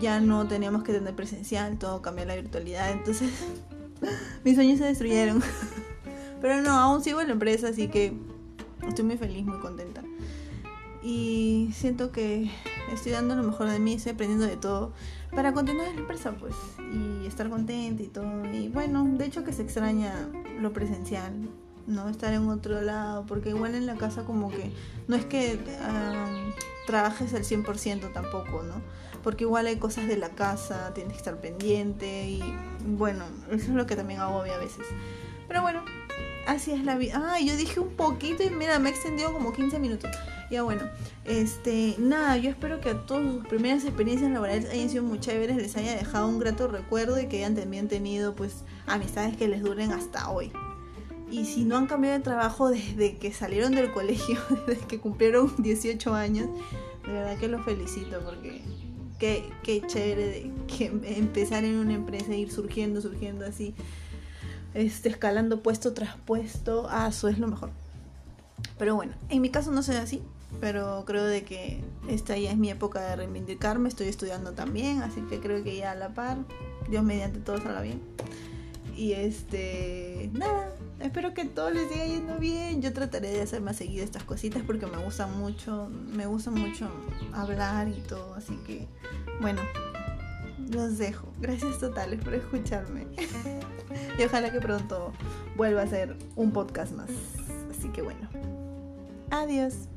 ya 0.00 0.20
no 0.20 0.46
teníamos 0.46 0.82
que 0.82 0.92
atender 0.92 1.14
presencial, 1.14 1.78
todo 1.78 2.02
cambió 2.02 2.24
a 2.24 2.28
la 2.28 2.34
virtualidad, 2.34 2.90
entonces 2.90 3.30
mis 4.44 4.54
sueños 4.54 4.78
se 4.78 4.84
destruyeron. 4.84 5.42
Pero 6.40 6.62
no, 6.62 6.70
aún 6.70 7.02
sigo 7.02 7.20
en 7.20 7.28
la 7.28 7.32
empresa, 7.32 7.68
así 7.68 7.88
que 7.88 8.12
estoy 8.86 9.04
muy 9.04 9.16
feliz, 9.16 9.44
muy 9.44 9.58
contenta. 9.58 10.02
Y 11.02 11.70
siento 11.74 12.12
que 12.12 12.50
estoy 12.92 13.12
dando 13.12 13.34
lo 13.34 13.42
mejor 13.42 13.70
de 13.70 13.78
mí, 13.78 13.94
estoy 13.94 14.12
aprendiendo 14.12 14.46
de 14.46 14.56
todo 14.56 14.92
para 15.34 15.52
continuar 15.52 15.88
en 15.88 15.94
la 15.96 16.00
empresa, 16.00 16.32
pues, 16.32 16.54
y 16.92 17.26
estar 17.26 17.48
contenta 17.48 18.02
y 18.02 18.06
todo. 18.06 18.44
Y 18.52 18.68
bueno, 18.68 19.04
de 19.04 19.26
hecho 19.26 19.44
que 19.44 19.52
se 19.52 19.62
extraña 19.62 20.28
lo 20.60 20.72
presencial, 20.72 21.32
¿no? 21.86 22.08
Estar 22.08 22.32
en 22.32 22.48
otro 22.48 22.80
lado, 22.82 23.26
porque 23.26 23.50
igual 23.50 23.74
en 23.74 23.86
la 23.86 23.96
casa 23.96 24.24
como 24.24 24.50
que 24.50 24.72
no 25.06 25.16
es 25.16 25.24
que 25.24 25.58
trabajes 26.86 27.34
al 27.34 27.44
100% 27.44 28.12
tampoco, 28.12 28.62
¿no? 28.62 28.80
Porque 29.22 29.44
igual 29.44 29.66
hay 29.66 29.76
cosas 29.76 30.06
de 30.08 30.16
la 30.16 30.30
casa, 30.30 30.92
tienes 30.94 31.14
que 31.14 31.18
estar 31.18 31.40
pendiente 31.40 32.28
y 32.28 32.42
bueno, 32.86 33.24
eso 33.50 33.64
es 33.64 33.68
lo 33.68 33.86
que 33.86 33.96
también 33.96 34.20
agobia 34.20 34.54
a 34.54 34.58
veces. 34.58 34.86
Pero 35.48 35.62
bueno, 35.62 35.82
así 36.46 36.72
es 36.72 36.84
la 36.84 36.96
vida. 36.96 37.32
Ay, 37.32 37.46
yo 37.46 37.56
dije 37.56 37.80
un 37.80 37.90
poquito 37.90 38.42
y 38.42 38.50
mira, 38.50 38.78
me 38.78 38.88
he 38.88 38.92
extendido 38.92 39.32
como 39.32 39.52
15 39.52 39.78
minutos. 39.78 40.10
Ya 40.50 40.62
bueno, 40.62 40.82
este, 41.24 41.94
nada, 41.98 42.38
yo 42.38 42.48
espero 42.48 42.80
que 42.80 42.90
a 42.90 43.06
todas 43.06 43.30
sus 43.30 43.46
primeras 43.46 43.84
experiencias 43.84 44.30
laborales 44.30 44.70
hayan 44.70 44.88
sido 44.88 45.02
muy 45.02 45.20
chéveres, 45.20 45.56
les 45.56 45.76
haya 45.76 45.94
dejado 45.94 46.26
un 46.26 46.38
grato 46.38 46.68
recuerdo 46.68 47.20
y 47.20 47.26
que 47.26 47.38
hayan 47.38 47.54
también 47.54 47.86
tenido 47.86 48.34
pues 48.34 48.64
amistades 48.86 49.36
que 49.36 49.46
les 49.46 49.62
duren 49.62 49.92
hasta 49.92 50.30
hoy. 50.30 50.50
Y 51.30 51.44
si 51.44 51.64
no 51.64 51.76
han 51.76 51.86
cambiado 51.86 52.16
de 52.16 52.24
trabajo 52.24 52.70
desde 52.70 53.18
que 53.18 53.32
salieron 53.32 53.74
del 53.74 53.92
colegio, 53.92 54.38
desde 54.66 54.86
que 54.86 54.98
cumplieron 54.98 55.52
18 55.58 56.14
años, 56.14 56.48
de 57.04 57.12
verdad 57.12 57.36
que 57.36 57.48
los 57.48 57.62
felicito 57.64 58.20
porque 58.24 58.62
qué, 59.18 59.50
qué 59.62 59.82
chévere 59.86 60.50
que 60.66 60.86
empezar 60.86 61.64
en 61.64 61.76
una 61.76 61.94
empresa 61.94 62.32
e 62.32 62.38
ir 62.38 62.50
surgiendo, 62.50 63.00
surgiendo 63.00 63.44
así, 63.44 63.74
este, 64.74 65.08
escalando 65.08 65.62
puesto 65.62 65.92
tras 65.92 66.16
puesto. 66.16 66.86
Ah, 66.90 67.08
eso 67.08 67.28
es 67.28 67.38
lo 67.38 67.48
mejor. 67.48 67.70
Pero 68.78 68.94
bueno, 68.94 69.12
en 69.28 69.42
mi 69.42 69.50
caso 69.50 69.70
no 69.72 69.82
soy 69.82 69.96
así, 69.96 70.22
pero 70.60 71.04
creo 71.04 71.24
de 71.24 71.42
que 71.42 71.80
esta 72.08 72.36
ya 72.36 72.50
es 72.50 72.56
mi 72.56 72.70
época 72.70 73.00
de 73.00 73.16
reivindicarme. 73.16 73.88
Estoy 73.88 74.08
estudiando 74.08 74.52
también, 74.52 75.02
así 75.02 75.20
que 75.22 75.40
creo 75.40 75.62
que 75.64 75.76
ya 75.76 75.92
a 75.92 75.94
la 75.94 76.14
par, 76.14 76.38
Dios 76.88 77.02
mediante 77.02 77.40
todo 77.40 77.58
salga 77.58 77.82
bien. 77.82 78.00
Y 78.96 79.12
este, 79.12 80.30
nada, 80.32 80.72
espero 81.00 81.34
que 81.34 81.44
todo 81.44 81.70
les 81.70 81.88
siga 81.90 82.04
yendo 82.04 82.38
bien. 82.38 82.82
Yo 82.82 82.92
trataré 82.92 83.30
de 83.30 83.42
hacer 83.42 83.60
más 83.60 83.76
seguido 83.76 84.04
estas 84.04 84.24
cositas 84.24 84.62
porque 84.66 84.86
me 84.86 84.98
gusta 84.98 85.26
mucho, 85.26 85.88
me 85.88 86.26
gusta 86.26 86.50
mucho 86.50 86.88
hablar 87.32 87.88
y 87.88 88.00
todo, 88.00 88.34
así 88.34 88.56
que 88.66 88.86
bueno, 89.40 89.62
los 90.70 90.98
dejo. 90.98 91.28
Gracias 91.40 91.78
totales 91.78 92.22
por 92.22 92.34
escucharme. 92.34 93.06
y 94.18 94.22
ojalá 94.22 94.52
que 94.52 94.60
pronto 94.60 95.12
vuelva 95.56 95.82
a 95.82 95.84
hacer 95.84 96.16
un 96.36 96.52
podcast 96.52 96.92
más. 96.92 97.10
Así 97.70 97.88
que 97.88 98.02
bueno. 98.02 98.28
Adiós. 99.30 99.88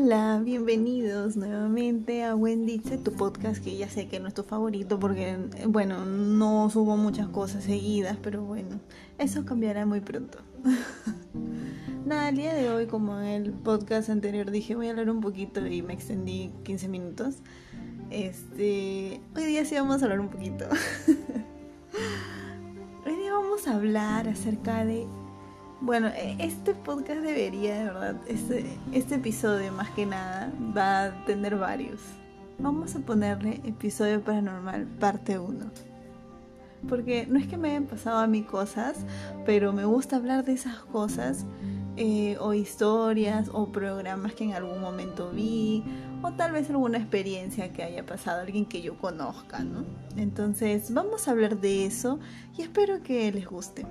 Hola, 0.00 0.40
bienvenidos 0.44 1.36
nuevamente 1.36 2.22
a 2.22 2.36
Wendice, 2.36 2.98
tu 2.98 3.14
podcast 3.14 3.60
que 3.60 3.76
ya 3.76 3.88
sé 3.88 4.06
que 4.06 4.20
no 4.20 4.28
es 4.28 4.34
tu 4.34 4.44
favorito 4.44 5.00
porque, 5.00 5.36
bueno, 5.66 6.04
no 6.04 6.70
subo 6.70 6.96
muchas 6.96 7.26
cosas 7.26 7.64
seguidas, 7.64 8.16
pero 8.22 8.44
bueno, 8.44 8.78
eso 9.18 9.44
cambiará 9.44 9.86
muy 9.86 10.00
pronto. 10.00 10.38
Nada, 12.06 12.28
el 12.28 12.36
día 12.36 12.54
de 12.54 12.70
hoy, 12.70 12.86
como 12.86 13.18
en 13.18 13.26
el 13.26 13.52
podcast 13.52 14.08
anterior 14.08 14.52
dije, 14.52 14.76
voy 14.76 14.86
a 14.86 14.90
hablar 14.90 15.10
un 15.10 15.20
poquito 15.20 15.66
y 15.66 15.82
me 15.82 15.94
extendí 15.94 16.52
15 16.62 16.86
minutos. 16.86 17.38
Este, 18.10 19.20
hoy 19.34 19.46
día 19.46 19.64
sí 19.64 19.74
vamos 19.74 20.00
a 20.00 20.04
hablar 20.04 20.20
un 20.20 20.28
poquito. 20.28 20.68
hoy 23.04 23.16
día 23.16 23.32
vamos 23.32 23.66
a 23.66 23.74
hablar 23.74 24.28
acerca 24.28 24.84
de 24.84 25.08
bueno, 25.80 26.08
e, 26.08 26.36
este 26.40 26.74
podcast 26.74 27.20
debería, 27.20 27.78
de 27.78 27.84
verdad, 27.84 28.16
este, 28.26 28.66
este 28.92 29.16
episodio 29.16 29.72
más 29.72 29.90
que 29.90 30.06
nada 30.06 30.52
va 30.76 31.04
a 31.04 31.24
tener 31.24 31.56
varios. 31.56 32.00
Vamos 32.58 32.96
a 32.96 33.00
ponerle 33.00 33.60
episodio 33.64 34.20
paranormal 34.20 34.86
parte 34.98 35.38
1. 35.38 35.70
Porque 36.88 37.26
no 37.26 37.38
es 37.38 37.46
que 37.46 37.56
me 37.56 37.70
hayan 37.70 37.86
pasado 37.86 38.18
a 38.18 38.26
mí 38.26 38.42
cosas, 38.42 38.98
pero 39.46 39.72
me 39.72 39.84
gusta 39.84 40.16
hablar 40.16 40.44
de 40.44 40.52
esas 40.52 40.78
cosas, 40.78 41.44
eh, 41.96 42.36
o 42.40 42.54
historias, 42.54 43.50
o 43.52 43.70
programas 43.70 44.32
que 44.34 44.44
en 44.44 44.54
algún 44.54 44.80
momento 44.80 45.30
vi, 45.30 45.82
o 46.22 46.32
tal 46.32 46.52
vez 46.52 46.70
alguna 46.70 46.98
experiencia 46.98 47.72
que 47.72 47.82
haya 47.82 48.06
pasado, 48.06 48.40
alguien 48.40 48.66
que 48.66 48.82
yo 48.82 48.96
conozca, 48.98 49.60
¿no? 49.60 49.84
Entonces, 50.16 50.92
vamos 50.92 51.26
a 51.26 51.32
hablar 51.32 51.60
de 51.60 51.86
eso 51.86 52.20
y 52.56 52.62
espero 52.62 53.02
que 53.02 53.30
les 53.32 53.46
guste. 53.46 53.84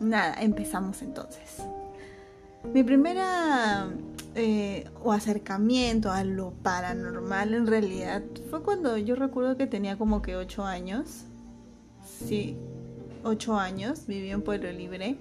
Nada, 0.00 0.34
empezamos 0.40 1.02
entonces. 1.02 1.62
Mi 2.72 2.82
primera 2.82 3.86
eh, 4.34 4.88
o 5.02 5.12
acercamiento 5.12 6.10
a 6.10 6.24
lo 6.24 6.52
paranormal 6.62 7.52
en 7.52 7.66
realidad 7.66 8.22
fue 8.48 8.62
cuando 8.62 8.96
yo 8.96 9.14
recuerdo 9.14 9.56
que 9.58 9.66
tenía 9.66 9.98
como 9.98 10.22
que 10.22 10.36
8 10.36 10.64
años. 10.64 11.24
Sí, 12.26 12.56
8 13.24 13.58
años, 13.58 14.06
vivía 14.06 14.32
en 14.32 14.42
Pueblo 14.42 14.72
Libre. 14.72 15.16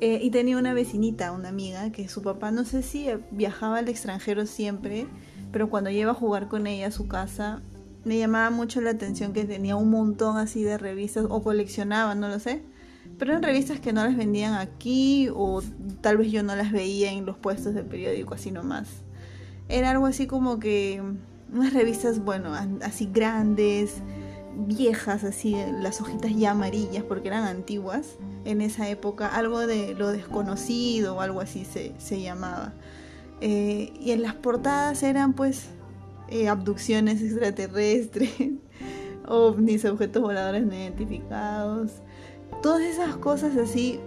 Eh, 0.00 0.20
y 0.22 0.30
tenía 0.30 0.58
una 0.58 0.74
vecinita, 0.74 1.32
una 1.32 1.48
amiga, 1.48 1.90
que 1.90 2.08
su 2.08 2.22
papá 2.22 2.52
no 2.52 2.64
sé 2.64 2.82
si 2.82 3.08
viajaba 3.32 3.78
al 3.78 3.88
extranjero 3.88 4.46
siempre, 4.46 5.06
pero 5.50 5.70
cuando 5.70 5.90
iba 5.90 6.12
a 6.12 6.14
jugar 6.14 6.48
con 6.48 6.68
ella 6.68 6.88
a 6.88 6.92
su 6.92 7.08
casa, 7.08 7.62
me 8.04 8.18
llamaba 8.18 8.50
mucho 8.50 8.80
la 8.80 8.90
atención 8.90 9.32
que 9.32 9.44
tenía 9.44 9.74
un 9.74 9.90
montón 9.90 10.36
así 10.36 10.62
de 10.62 10.78
revistas 10.78 11.26
o 11.28 11.42
coleccionaba, 11.42 12.14
no 12.14 12.28
lo 12.28 12.38
sé 12.38 12.62
pero 13.18 13.32
eran 13.32 13.42
revistas 13.42 13.80
que 13.80 13.92
no 13.92 14.04
las 14.04 14.16
vendían 14.16 14.54
aquí 14.54 15.28
o 15.34 15.62
tal 16.00 16.18
vez 16.18 16.30
yo 16.30 16.42
no 16.42 16.54
las 16.56 16.72
veía 16.72 17.12
en 17.12 17.26
los 17.26 17.36
puestos 17.36 17.74
de 17.74 17.82
periódico 17.82 18.34
así 18.34 18.50
nomás. 18.50 18.88
Era 19.68 19.90
algo 19.90 20.06
así 20.06 20.26
como 20.26 20.58
que 20.58 21.02
unas 21.52 21.72
revistas, 21.72 22.22
bueno, 22.24 22.52
así 22.82 23.08
grandes, 23.12 23.96
viejas, 24.56 25.24
así, 25.24 25.56
las 25.80 26.00
hojitas 26.00 26.34
ya 26.36 26.52
amarillas 26.52 27.04
porque 27.04 27.28
eran 27.28 27.44
antiguas 27.44 28.18
en 28.44 28.60
esa 28.60 28.88
época, 28.88 29.28
algo 29.28 29.66
de 29.66 29.94
lo 29.94 30.10
desconocido 30.12 31.16
o 31.16 31.20
algo 31.20 31.40
así 31.40 31.64
se, 31.64 31.94
se 31.98 32.20
llamaba. 32.20 32.72
Eh, 33.40 33.92
y 34.00 34.12
en 34.12 34.22
las 34.22 34.34
portadas 34.34 35.02
eran 35.02 35.32
pues 35.32 35.66
eh, 36.28 36.48
abducciones 36.48 37.22
extraterrestres, 37.22 38.30
ovnis, 39.26 39.84
objetos 39.84 40.22
voladores 40.22 40.64
no 40.66 40.74
identificados, 40.74 41.92
todas 42.62 42.82
esas 42.82 43.16
cosas 43.16 43.56
así 43.56 44.00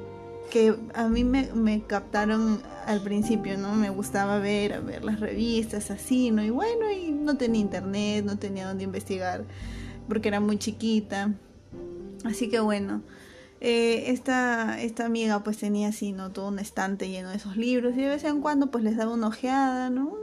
que 0.49 0.75
a 0.93 1.07
mí 1.07 1.23
me, 1.23 1.83
captaron 1.85 2.61
al 2.85 3.01
principio, 3.01 3.57
¿no? 3.57 3.73
Me 3.73 3.89
gustaba 3.89 4.39
ver, 4.39 4.81
ver 4.81 5.03
las 5.03 5.19
revistas 5.19 5.91
así, 5.91 6.31
¿no? 6.31 6.43
Y 6.43 6.49
bueno, 6.49 6.89
y 6.91 7.11
no 7.11 7.37
tenía 7.37 7.61
internet, 7.61 8.23
no 8.25 8.37
tenía 8.37 8.67
dónde 8.67 8.85
investigar, 8.85 9.43
porque 10.07 10.29
era 10.29 10.39
muy 10.39 10.57
chiquita. 10.57 11.33
Así 12.23 12.49
que 12.49 12.59
bueno, 12.59 13.01
eh, 13.59 14.05
esta, 14.07 14.81
esta 14.81 15.05
amiga 15.05 15.43
pues 15.43 15.57
tenía 15.57 15.89
así, 15.89 16.13
¿no? 16.13 16.31
Todo 16.31 16.47
un 16.47 16.59
estante 16.59 17.09
lleno 17.09 17.29
de 17.29 17.37
esos 17.37 17.57
libros 17.57 17.93
y 17.95 18.01
de 18.01 18.07
vez 18.07 18.23
en 18.23 18.41
cuando 18.41 18.71
pues 18.71 18.83
les 18.83 18.95
daba 18.95 19.13
una 19.13 19.27
ojeada, 19.27 19.89
¿no? 19.89 20.15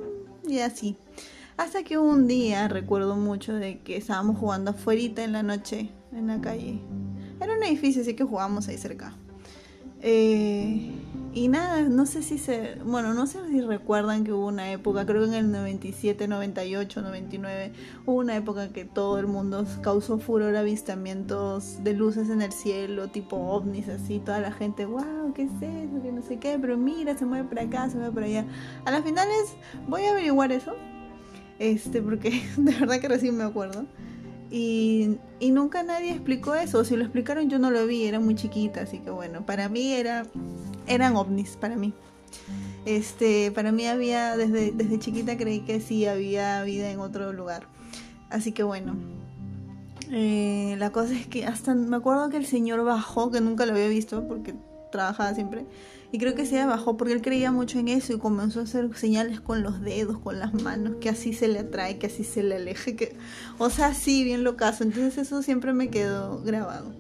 Y 0.47 0.61
así. 0.61 0.97
Hasta 1.57 1.85
que 1.85 1.99
un 1.99 2.27
día 2.27 2.67
recuerdo 2.67 3.17
mucho 3.17 3.55
de 3.55 3.79
que 3.79 3.97
estábamos 3.97 4.39
jugando 4.39 4.73
afuera 4.73 5.23
en 5.23 5.33
la 5.33 5.43
noche, 5.43 5.91
en 6.13 6.27
la 6.27 6.41
calle. 6.41 6.81
Era 7.40 7.57
un 7.57 7.62
edificio, 7.62 8.03
así 8.03 8.14
que 8.14 8.25
jugábamos 8.25 8.68
ahí 8.68 8.79
cerca. 8.79 9.14
Eh, 10.07 10.90
y 11.33 11.49
nada, 11.49 11.81
no 11.81 12.05
sé 12.05 12.23
si 12.23 12.37
se. 12.37 12.77
Bueno, 12.85 13.14
no 13.14 13.27
sé 13.27 13.38
si 13.49 13.62
recuerdan 13.62 14.23
que 14.23 14.35
hubo 14.35 14.47
una 14.47 14.70
época, 14.70 15.07
creo 15.07 15.23
que 15.23 15.29
en 15.29 15.35
el 15.35 15.51
97, 15.51 16.29
98, 16.29 17.01
99, 17.01 17.73
hubo 18.05 18.16
una 18.16 18.37
época 18.37 18.68
que 18.68 18.85
todo 18.85 19.18
el 19.18 19.27
mundo 19.27 19.64
causó 19.81 20.18
furor 20.18 20.55
avistamientos 20.57 21.83
de 21.83 21.94
luces 21.94 22.29
en 22.29 22.42
el 22.42 22.53
cielo, 22.53 23.09
tipo 23.09 23.37
ovnis, 23.37 23.88
así. 23.88 24.18
Toda 24.18 24.40
la 24.40 24.53
gente, 24.53 24.85
wow, 24.85 25.33
¿qué 25.35 25.44
es 25.44 25.53
eso? 25.61 26.03
Que 26.03 26.12
no 26.12 26.20
sé 26.20 26.38
qué, 26.38 26.59
pero 26.61 26.77
mira, 26.77 27.16
se 27.16 27.25
mueve 27.25 27.49
por 27.49 27.59
acá, 27.59 27.88
se 27.88 27.97
mueve 27.97 28.12
por 28.12 28.23
allá. 28.25 28.44
A 28.85 28.90
las 28.90 29.03
finales, 29.03 29.57
voy 29.88 30.05
a 30.05 30.11
averiguar 30.11 30.53
eso. 30.53 30.75
Este, 31.59 32.03
porque 32.03 32.42
de 32.59 32.73
verdad 32.73 33.01
que 33.01 33.09
recién 33.09 33.38
me 33.38 33.44
acuerdo. 33.44 33.87
Y, 34.57 35.19
nunca 35.51 35.83
nadie 35.83 36.12
explicó 36.12 36.55
eso. 36.55 36.85
Si 36.85 36.95
lo 36.95 37.03
explicaron 37.03 37.51
yo 37.51 37.59
no 37.59 37.73
lo 37.73 37.88
vi, 37.88 38.05
era 38.05 38.21
muy 38.21 38.37
chiquita, 38.37 38.83
así 38.83 39.01
que 39.01 39.11
bueno, 39.11 39.45
para 39.45 39.69
mí 39.69 39.93
era, 39.93 40.27
eran 40.87 41.17
ovnis, 41.17 41.57
para 41.57 41.75
mí. 41.75 41.93
Este, 42.85 43.51
para 43.51 43.73
mí 43.73 43.87
había, 43.87 44.37
desde, 44.37 44.71
desde 44.71 45.01
chiquita 45.01 45.37
creí 45.37 45.61
que 45.61 45.81
sí 45.81 46.07
había 46.07 46.62
vida 46.62 46.88
en 46.93 47.01
otro 47.01 47.33
lugar. 47.33 47.67
Así 48.31 48.53
que 48.53 48.62
bueno. 48.62 48.95
Eh, 50.12 50.77
la 50.79 50.90
cosa 50.90 51.14
es 51.14 51.27
que 51.27 51.47
hasta 51.47 51.75
me 51.75 51.97
acuerdo 51.97 52.29
que 52.29 52.37
el 52.37 52.47
señor 52.47 52.85
bajó, 52.85 53.33
que 53.33 53.40
nunca 53.40 53.67
lo 53.67 53.73
había 53.73 53.88
visto 53.88 54.29
porque 54.29 54.55
trabajaba 54.93 55.35
siempre. 55.35 55.67
Y 56.12 56.19
creo 56.19 56.35
que 56.35 56.47
se 56.47 56.64
bajó 56.64 56.97
porque 56.97 57.12
él 57.12 57.23
creía 57.23 57.51
mucho 57.51 57.79
en 57.79 57.88
eso 57.88 58.12
y 58.12 58.19
comenzó 58.19 58.61
a 58.61 58.64
hacer 58.64 58.88
señales 58.97 59.40
con 59.40 59.62
los 59.62 59.81
dedos, 59.81 60.19
con 60.19 60.38
las 60.38 60.55
manos, 60.55 60.97
que 61.01 61.09
así 61.09 61.33
se 61.33 61.49
le 61.49 61.61
atrae, 61.61 61.99
que 61.99 62.07
así 62.07 62.23
se 62.23 62.43
le 62.43 62.57
aleje, 62.57 62.95
que, 62.95 63.17
o 63.59 63.69
sea, 63.71 63.95
sí, 63.95 64.23
bien 64.23 64.45
lo 64.45 64.57
caso. 64.57 64.85
Entonces 64.85 65.19
eso 65.19 65.43
siempre 65.43 65.73
me 65.73 65.88
quedó 65.88 66.40
grabado. 66.43 66.93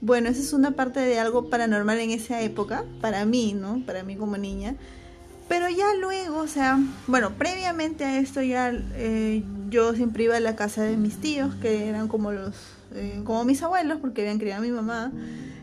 Bueno, 0.00 0.28
esa 0.28 0.40
es 0.40 0.52
una 0.52 0.72
parte 0.72 1.00
de 1.00 1.18
algo 1.18 1.48
paranormal 1.48 1.98
en 1.98 2.10
esa 2.10 2.42
época, 2.42 2.84
para 3.00 3.24
mí, 3.24 3.54
¿no? 3.54 3.82
Para 3.86 4.02
mí 4.02 4.16
como 4.16 4.36
niña. 4.36 4.76
Pero 5.48 5.68
ya 5.70 5.94
luego, 5.98 6.38
o 6.38 6.46
sea, 6.46 6.78
bueno, 7.06 7.32
previamente 7.38 8.04
a 8.04 8.18
esto 8.18 8.42
ya 8.42 8.72
eh, 8.94 9.42
yo 9.70 9.94
siempre 9.94 10.24
iba 10.24 10.36
a 10.36 10.40
la 10.40 10.56
casa 10.56 10.82
de 10.82 10.96
mis 10.96 11.16
tíos, 11.18 11.54
que 11.54 11.88
eran 11.88 12.08
como 12.08 12.32
los, 12.32 12.54
eh, 12.94 13.22
como 13.24 13.44
mis 13.44 13.62
abuelos, 13.62 13.98
porque 14.00 14.22
habían 14.22 14.38
criado 14.38 14.62
a 14.62 14.66
mi 14.66 14.70
mamá 14.70 15.12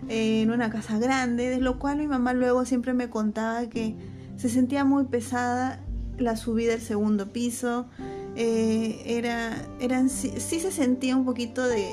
en 0.10 0.52
una 0.52 0.70
casa 0.70 1.00
grande, 1.00 1.50
de 1.50 1.60
lo 1.60 1.80
cual 1.80 1.98
mi 1.98 2.08
mamá 2.08 2.34
luego 2.34 2.66
siempre 2.66 2.94
me 2.94 3.10
contaba 3.10 3.68
que 3.68 3.96
se 4.38 4.50
sentía 4.50 4.84
muy 4.84 5.06
pesada 5.06 5.84
la 6.18 6.36
subida 6.36 6.74
al 6.74 6.82
segundo 6.82 7.32
piso, 7.32 7.88
eh, 8.36 9.02
era, 9.06 9.68
eran, 9.80 10.10
sí, 10.10 10.32
se 10.40 10.72
sentía 10.72 11.16
un 11.16 11.26
poquito 11.26 11.68
de 11.68 11.92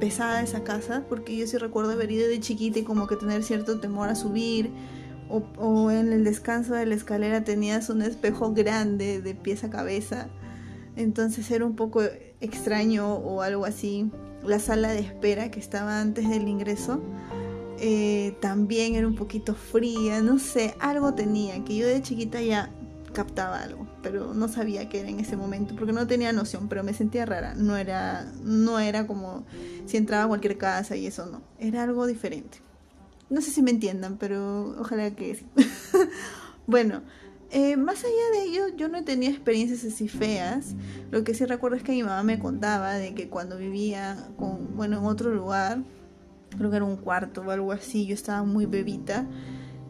pesada 0.00 0.42
esa 0.42 0.64
casa, 0.64 1.04
porque 1.08 1.36
yo 1.36 1.46
sí 1.46 1.56
recuerdo 1.58 1.92
haber 1.92 2.10
ido 2.10 2.28
de 2.28 2.40
chiquita 2.40 2.78
y 2.80 2.82
como 2.82 3.06
que 3.06 3.16
tener 3.16 3.42
cierto 3.42 3.78
temor 3.78 4.08
a 4.08 4.14
subir, 4.14 4.70
o, 5.28 5.42
o 5.58 5.90
en 5.90 6.12
el 6.12 6.24
descanso 6.24 6.74
de 6.74 6.86
la 6.86 6.94
escalera 6.94 7.44
tenías 7.44 7.90
un 7.90 8.02
espejo 8.02 8.52
grande 8.52 9.20
de 9.20 9.34
pies 9.34 9.64
a 9.64 9.70
cabeza, 9.70 10.28
entonces 10.96 11.50
era 11.50 11.64
un 11.64 11.76
poco 11.76 12.02
extraño 12.40 13.14
o 13.14 13.42
algo 13.42 13.64
así. 13.64 14.10
La 14.44 14.58
sala 14.60 14.92
de 14.92 15.00
espera 15.00 15.50
que 15.50 15.58
estaba 15.58 16.00
antes 16.00 16.28
del 16.28 16.46
ingreso 16.46 17.02
eh, 17.78 18.36
también 18.40 18.94
era 18.94 19.06
un 19.06 19.14
poquito 19.14 19.54
fría, 19.54 20.20
no 20.22 20.38
sé, 20.38 20.74
algo 20.80 21.14
tenía, 21.14 21.64
que 21.64 21.76
yo 21.76 21.86
de 21.86 22.02
chiquita 22.02 22.40
ya 22.40 22.70
captaba 23.12 23.62
algo, 23.62 23.86
pero 24.02 24.34
no 24.34 24.46
sabía 24.46 24.88
qué 24.88 25.00
era 25.00 25.08
en 25.08 25.20
ese 25.20 25.36
momento, 25.36 25.74
porque 25.74 25.92
no 25.92 26.06
tenía 26.06 26.32
noción, 26.32 26.68
pero 26.68 26.84
me 26.84 26.92
sentía 26.92 27.24
rara, 27.24 27.54
no 27.54 27.76
era, 27.76 28.30
no 28.42 28.78
era 28.78 29.06
como 29.06 29.46
si 29.86 29.96
entraba 29.96 30.24
a 30.24 30.28
cualquier 30.28 30.58
casa 30.58 30.96
y 30.96 31.06
eso 31.06 31.26
no, 31.26 31.42
era 31.58 31.82
algo 31.82 32.06
diferente. 32.06 32.58
No 33.28 33.40
sé 33.40 33.50
si 33.50 33.62
me 33.62 33.70
entiendan, 33.70 34.18
pero 34.18 34.76
ojalá 34.78 35.10
que 35.10 35.34
sí. 35.34 35.46
bueno, 36.66 37.02
eh, 37.50 37.76
más 37.76 38.04
allá 38.04 38.40
de 38.40 38.42
ello, 38.44 38.76
yo 38.76 38.88
no 38.88 39.02
tenía 39.04 39.30
experiencias 39.30 39.84
así 39.84 40.08
feas. 40.08 40.74
Lo 41.10 41.24
que 41.24 41.34
sí 41.34 41.44
recuerdo 41.44 41.76
es 41.76 41.82
que 41.82 41.92
mi 41.92 42.02
mamá 42.02 42.22
me 42.22 42.38
contaba 42.38 42.94
de 42.94 43.14
que 43.14 43.28
cuando 43.28 43.56
vivía 43.56 44.28
con, 44.36 44.76
bueno, 44.76 44.98
en 44.98 45.04
otro 45.04 45.34
lugar, 45.34 45.78
creo 46.56 46.70
que 46.70 46.76
era 46.76 46.84
un 46.84 46.96
cuarto 46.96 47.42
o 47.42 47.50
algo 47.50 47.72
así, 47.72 48.06
yo 48.06 48.14
estaba 48.14 48.42
muy 48.44 48.66
bebita, 48.66 49.26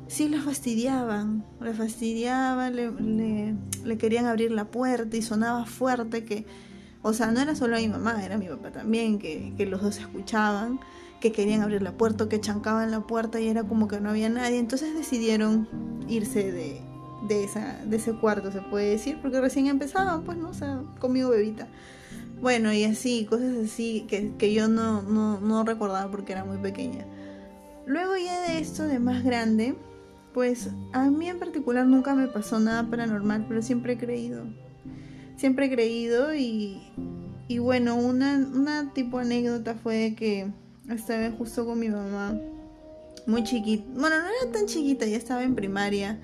sí 0.08 0.28
la 0.28 0.40
fastidiaban, 0.40 1.44
la 1.60 1.72
fastidiaban, 1.72 2.76
le, 2.76 3.98
querían 3.98 4.26
abrir 4.26 4.52
la 4.52 4.66
puerta 4.66 5.16
y 5.16 5.22
sonaba 5.22 5.66
fuerte 5.66 6.24
que, 6.24 6.46
o 7.02 7.12
sea, 7.12 7.30
no 7.30 7.40
era 7.40 7.54
solo 7.54 7.76
mi 7.76 7.88
mamá, 7.88 8.24
era 8.24 8.38
mi 8.38 8.48
papá 8.48 8.70
también, 8.70 9.18
que, 9.18 9.52
que 9.56 9.66
los 9.66 9.82
dos 9.82 9.98
escuchaban, 9.98 10.80
que 11.20 11.32
querían 11.32 11.62
abrir 11.62 11.82
la 11.82 11.92
puerta, 11.92 12.28
que 12.28 12.40
chancaban 12.40 12.90
la 12.90 13.00
puerta 13.00 13.40
y 13.40 13.48
era 13.48 13.64
como 13.64 13.88
que 13.88 14.00
no 14.00 14.10
había 14.10 14.28
nadie, 14.28 14.58
entonces 14.58 14.94
decidieron 14.94 15.68
irse 16.08 16.52
de, 16.52 16.80
de, 17.26 17.44
esa, 17.44 17.84
de 17.84 17.96
ese 17.96 18.12
cuarto, 18.14 18.52
se 18.52 18.60
puede 18.62 18.90
decir, 18.90 19.18
porque 19.20 19.40
recién 19.40 19.66
empezaban, 19.66 20.22
pues, 20.22 20.38
¿no? 20.38 20.50
O 20.50 20.54
sea, 20.54 20.82
conmigo 20.98 21.30
bebita. 21.30 21.68
Bueno, 22.40 22.70
y 22.72 22.84
así, 22.84 23.24
cosas 23.24 23.56
así 23.64 24.06
que, 24.08 24.52
yo 24.52 24.68
no, 24.68 25.02
no, 25.02 25.64
recordaba 25.64 26.10
porque 26.10 26.32
era 26.32 26.44
muy 26.44 26.58
pequeña. 26.58 27.06
Luego 27.86 28.16
ya 28.16 28.42
de 28.42 28.58
esto, 28.58 28.84
de 28.84 28.98
más 28.98 29.24
grande, 29.24 29.74
pues 30.34 30.68
a 30.92 31.10
mí 31.10 31.28
en 31.28 31.38
particular 31.38 31.86
nunca 31.86 32.14
me 32.14 32.28
pasó 32.28 32.60
nada 32.60 32.90
paranormal, 32.90 33.46
pero 33.48 33.62
siempre 33.62 33.94
he 33.94 33.98
creído. 33.98 34.44
Siempre 35.36 35.66
he 35.66 35.70
creído 35.70 36.34
y, 36.34 36.82
y 37.48 37.58
bueno, 37.58 37.96
una, 37.96 38.36
una 38.36 38.92
tipo 38.92 39.18
anécdota 39.18 39.74
fue 39.74 40.14
que 40.16 40.50
estaba 40.90 41.30
justo 41.30 41.64
con 41.64 41.78
mi 41.78 41.88
mamá, 41.88 42.38
muy 43.26 43.44
chiquita. 43.44 43.84
Bueno, 43.94 44.16
no 44.20 44.26
era 44.42 44.52
tan 44.52 44.66
chiquita, 44.66 45.06
ya 45.06 45.16
estaba 45.16 45.42
en 45.42 45.54
primaria. 45.54 46.20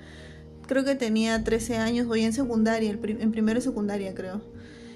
Creo 0.67 0.83
que 0.85 0.93
tenía 0.93 1.43
13 1.43 1.77
años, 1.77 2.07
voy 2.07 2.21
en 2.21 2.33
secundaria, 2.33 2.91
en 2.91 3.31
primero 3.31 3.61
secundaria 3.61 4.13
creo. 4.13 4.52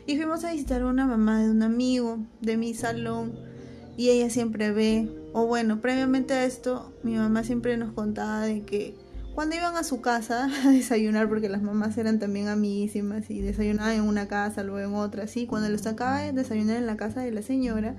Y 0.07 0.15
fuimos 0.15 0.45
a 0.45 0.53
visitar 0.53 0.83
a 0.83 0.85
una 0.85 1.05
mamá 1.05 1.41
de 1.41 1.51
un 1.51 1.61
amigo 1.61 2.19
de 2.39 2.55
mi 2.55 2.73
salón 2.73 3.37
y 3.97 4.09
ella 4.09 4.29
siempre 4.29 4.71
ve, 4.71 5.09
o 5.33 5.47
bueno, 5.47 5.81
previamente 5.81 6.33
a 6.33 6.45
esto, 6.45 6.93
mi 7.03 7.15
mamá 7.15 7.43
siempre 7.43 7.75
nos 7.75 7.91
contaba 7.91 8.43
de 8.43 8.63
que 8.63 8.95
cuando 9.35 9.57
iban 9.57 9.75
a 9.75 9.83
su 9.83 9.99
casa 9.99 10.49
a 10.65 10.71
desayunar, 10.71 11.27
porque 11.27 11.49
las 11.49 11.61
mamás 11.61 11.97
eran 11.97 12.19
también 12.19 12.47
amiguísimas 12.47 13.29
y 13.29 13.41
desayunaban 13.41 13.95
en 13.95 14.03
una 14.03 14.29
casa, 14.29 14.63
luego 14.63 14.79
en 14.79 14.95
otra, 14.95 15.23
así, 15.23 15.45
cuando 15.45 15.67
los 15.67 15.81
sacaba 15.81 16.21
de 16.21 16.31
desayunar 16.31 16.77
en 16.77 16.85
la 16.85 16.95
casa 16.95 17.19
de 17.19 17.31
la 17.31 17.41
señora, 17.41 17.97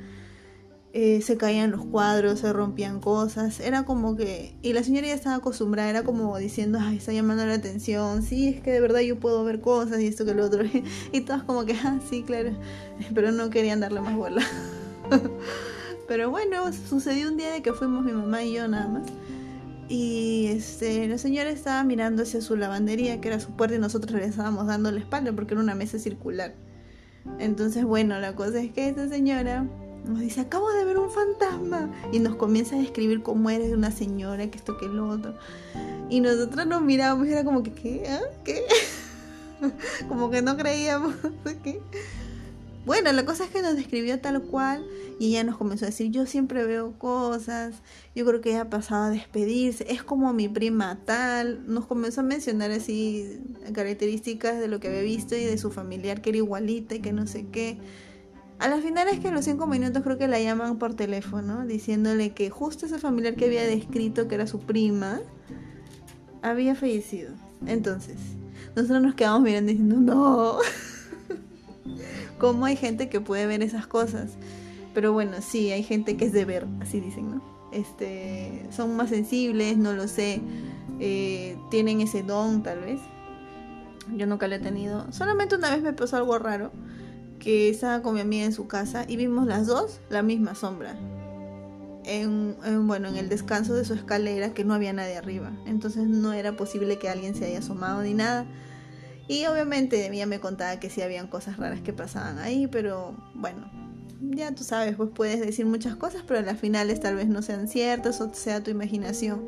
eh, 0.95 1.21
se 1.21 1.37
caían 1.37 1.71
los 1.71 1.85
cuadros, 1.85 2.41
se 2.41 2.53
rompían 2.53 3.01
cosas, 3.01 3.61
era 3.61 3.85
como 3.85 4.17
que, 4.17 4.55
y 4.63 4.73
la 4.73 4.83
señora 4.83 5.09
ya 5.09 5.15
estaba 5.15 5.37
acostumbrada, 5.37 5.91
era 5.91 6.03
como 6.03 6.37
diciendo, 6.39 6.79
ay, 6.81 6.97
está 6.97 7.13
llamando 7.13 7.45
la 7.45 7.55
atención, 7.55 8.23
sí, 8.23 8.49
es 8.49 8.61
que 8.63 8.73
de 8.73 8.81
verdad 8.81 9.01
yo 9.01 9.21
puedo 9.21 9.45
ver 9.45 9.61
cosas 9.61 10.01
y 10.01 10.07
esto 10.07 10.25
que 10.25 10.35
lo 10.35 10.47
otro, 10.47 10.63
y 11.13 11.21
todas 11.21 11.43
como 11.43 11.67
que, 11.67 11.75
ah, 11.75 11.99
sí, 12.09 12.23
claro, 12.23 12.53
pero 13.15 13.33
no 13.33 13.51
querían 13.51 13.81
darle 13.81 14.01
más 14.01 14.17
bola. 14.17 14.43
pero 16.09 16.31
bueno, 16.31 16.73
sucedió 16.73 17.29
un 17.29 17.37
día 17.37 17.51
de 17.51 17.61
que 17.61 17.75
fuimos 17.75 18.03
mi 18.03 18.13
mamá 18.13 18.43
y 18.43 18.55
yo 18.55 18.67
nada 18.67 18.89
más. 18.89 19.07
Y 19.91 20.47
este, 20.49 21.07
la 21.07 21.17
señora 21.17 21.51
estaba 21.51 21.83
mirando 21.85 22.23
hacia 22.23 22.41
su 22.41 22.57
lavandería, 22.57 23.21
que 23.21 23.29
era 23.29 23.41
su 23.41 23.53
puerta, 23.53 23.77
y 23.77 23.79
nosotros 23.79 24.13
le 24.19 24.27
estábamos 24.27 24.67
dando 24.67 24.91
la 24.91 25.01
espalda 25.01 25.33
porque 25.33 25.55
era 25.55 25.63
una 25.63 25.75
mesa 25.75 25.99
circular. 25.99 26.55
Entonces, 27.39 27.85
bueno, 27.85 28.19
la 28.21 28.35
cosa 28.35 28.61
es 28.61 28.73
que 28.73 28.89
esta 28.89 29.09
señora 29.09 29.67
nos 30.07 30.21
dice, 30.21 30.41
acabo 30.41 30.71
de 30.73 30.85
ver 30.85 30.99
un 30.99 31.11
fantasma. 31.11 31.91
Y 32.13 32.19
nos 32.19 32.37
comienza 32.37 32.77
a 32.77 32.79
describir 32.79 33.23
cómo 33.23 33.51
eres 33.51 33.73
una 33.73 33.91
señora, 33.91 34.51
que 34.51 34.59
esto, 34.59 34.79
que 34.79 34.87
lo 34.87 35.09
otro. 35.09 35.35
Y 36.09 36.21
nosotros 36.21 36.67
nos 36.67 36.83
mirábamos 36.83 37.27
y 37.27 37.33
era 37.33 37.45
como 37.45 37.63
que, 37.63 37.73
¿qué? 37.73 38.05
¿Ah? 38.09 38.21
¿Qué? 38.45 38.63
como 40.09 40.31
que 40.31 40.43
no 40.43 40.57
creíamos. 40.57 41.15
¿Qué? 41.63 41.81
Bueno, 42.89 43.13
la 43.13 43.27
cosa 43.27 43.45
es 43.45 43.51
que 43.51 43.61
nos 43.61 43.77
describió 43.77 44.19
tal 44.19 44.41
cual 44.41 44.87
y 45.19 45.33
ella 45.33 45.45
nos 45.45 45.59
comenzó 45.59 45.85
a 45.85 45.89
decir, 45.89 46.11
yo 46.11 46.25
siempre 46.25 46.65
veo 46.65 46.93
cosas, 46.99 47.75
yo 48.15 48.25
creo 48.25 48.41
que 48.41 48.53
ella 48.53 48.71
pasaba 48.71 49.09
a 49.09 49.11
despedirse, 49.11 49.85
es 49.91 50.03
como 50.03 50.33
mi 50.33 50.49
prima 50.49 50.99
tal, 51.05 51.61
nos 51.67 51.85
comenzó 51.85 52.23
a 52.23 52.25
mencionar 52.25 52.71
así 52.71 53.41
características 53.75 54.59
de 54.59 54.69
lo 54.69 54.81
que 54.81 54.89
había 54.89 55.03
visto 55.03 55.37
y 55.37 55.45
de 55.45 55.59
su 55.59 55.71
familiar 55.71 56.23
que 56.23 56.31
era 56.31 56.39
igualita 56.39 56.95
y 56.95 57.01
que 57.01 57.13
no 57.13 57.27
sé 57.27 57.45
qué. 57.53 57.77
A 58.59 58.69
la 58.69 58.79
final 58.79 59.07
es 59.09 59.21
que 59.21 59.29
a 59.29 59.31
los 59.31 59.45
cinco 59.45 59.67
minutos 59.69 60.03
creo 60.03 60.19
que 60.19 60.27
la 60.27 60.41
llaman 60.41 60.79
por 60.79 60.95
teléfono 60.95 61.65
diciéndole 61.65 62.31
que 62.31 62.51
justo 62.51 62.87
ese 62.87 62.99
familiar 62.99 63.37
que 63.37 63.45
había 63.45 63.63
descrito 63.63 64.27
que 64.27 64.35
era 64.35 64.49
su 64.49 64.59
prima 64.61 65.21
había 66.43 66.75
fallecido. 66.75 67.35
Entonces, 67.67 68.17
nosotros 68.75 69.03
nos 69.03 69.15
quedamos 69.15 69.43
mirando 69.43 69.71
diciendo, 69.71 69.97
no. 70.01 70.59
¿Cómo 72.39 72.67
hay 72.67 72.77
gente 72.77 73.09
que 73.09 73.21
puede 73.21 73.47
ver 73.47 73.63
esas 73.63 73.87
cosas? 73.87 74.33
Pero 74.93 75.13
bueno, 75.13 75.37
sí, 75.41 75.71
hay 75.71 75.85
gente 75.85 76.17
que 76.17 76.25
es 76.25 76.33
de 76.33 76.45
ver, 76.45 76.67
así 76.81 76.99
dicen, 76.99 77.31
¿no? 77.31 77.43
Este, 77.73 78.67
son 78.71 78.97
más 78.97 79.11
sensibles, 79.11 79.77
no 79.77 79.93
lo 79.93 80.09
sé. 80.09 80.41
Eh, 80.99 81.57
tienen 81.71 82.01
ese 82.01 82.25
don, 82.25 82.65
tal 82.65 82.81
vez. 82.81 82.99
Yo 84.17 84.27
nunca 84.27 84.49
lo 84.49 84.57
he 84.57 84.59
tenido. 84.59 85.13
Solamente 85.13 85.55
una 85.55 85.71
vez 85.71 85.83
me 85.83 85.93
pasó 85.93 86.17
algo 86.17 86.39
raro 86.39 86.73
que 87.39 87.69
estaba 87.69 88.03
con 88.03 88.15
mi 88.15 88.21
amiga 88.21 88.45
en 88.45 88.53
su 88.53 88.67
casa 88.67 89.05
y 89.09 89.17
vimos 89.17 89.47
las 89.47 89.67
dos 89.67 90.01
la 90.11 90.23
misma 90.23 90.55
sombra. 90.55 90.97
En, 92.05 92.57
bueno, 92.87 93.09
en 93.09 93.17
el 93.17 93.29
descanso 93.29 93.75
de 93.75 93.85
su 93.85 93.93
escalera 93.93 94.55
que 94.55 94.65
no 94.65 94.75
había 94.75 94.93
nadie 94.93 95.17
arriba. 95.17 95.53
Entonces 95.67 96.05
no 96.07 96.33
era 96.33 96.57
posible 96.57 96.99
que 96.99 97.09
alguien 97.09 97.35
se 97.35 97.45
haya 97.45 97.59
asomado 97.59 98.03
ni 98.03 98.15
nada. 98.15 98.47
Y 99.29 99.45
obviamente 99.45 100.11
ella 100.11 100.27
me 100.27 100.41
contaba 100.41 100.81
que 100.81 100.89
sí 100.89 101.03
habían 101.03 101.27
cosas 101.27 101.59
raras 101.59 101.83
que 101.83 101.93
pasaban 101.93 102.39
ahí, 102.39 102.67
pero 102.67 103.15
bueno, 103.35 103.71
ya 104.21 104.55
tú 104.55 104.65
sabes, 104.65 104.97
pues 104.97 105.11
puedes 105.15 105.41
decir 105.41 105.67
muchas 105.67 105.97
cosas, 105.97 106.23
pero 106.27 106.41
las 106.41 106.59
finales 106.59 107.01
tal 107.01 107.15
vez 107.17 107.29
no 107.29 107.43
sean 107.43 107.69
ciertas 107.69 108.23
o 108.23 108.33
sea 108.33 108.63
tu 108.63 108.71
imaginación. 108.71 109.47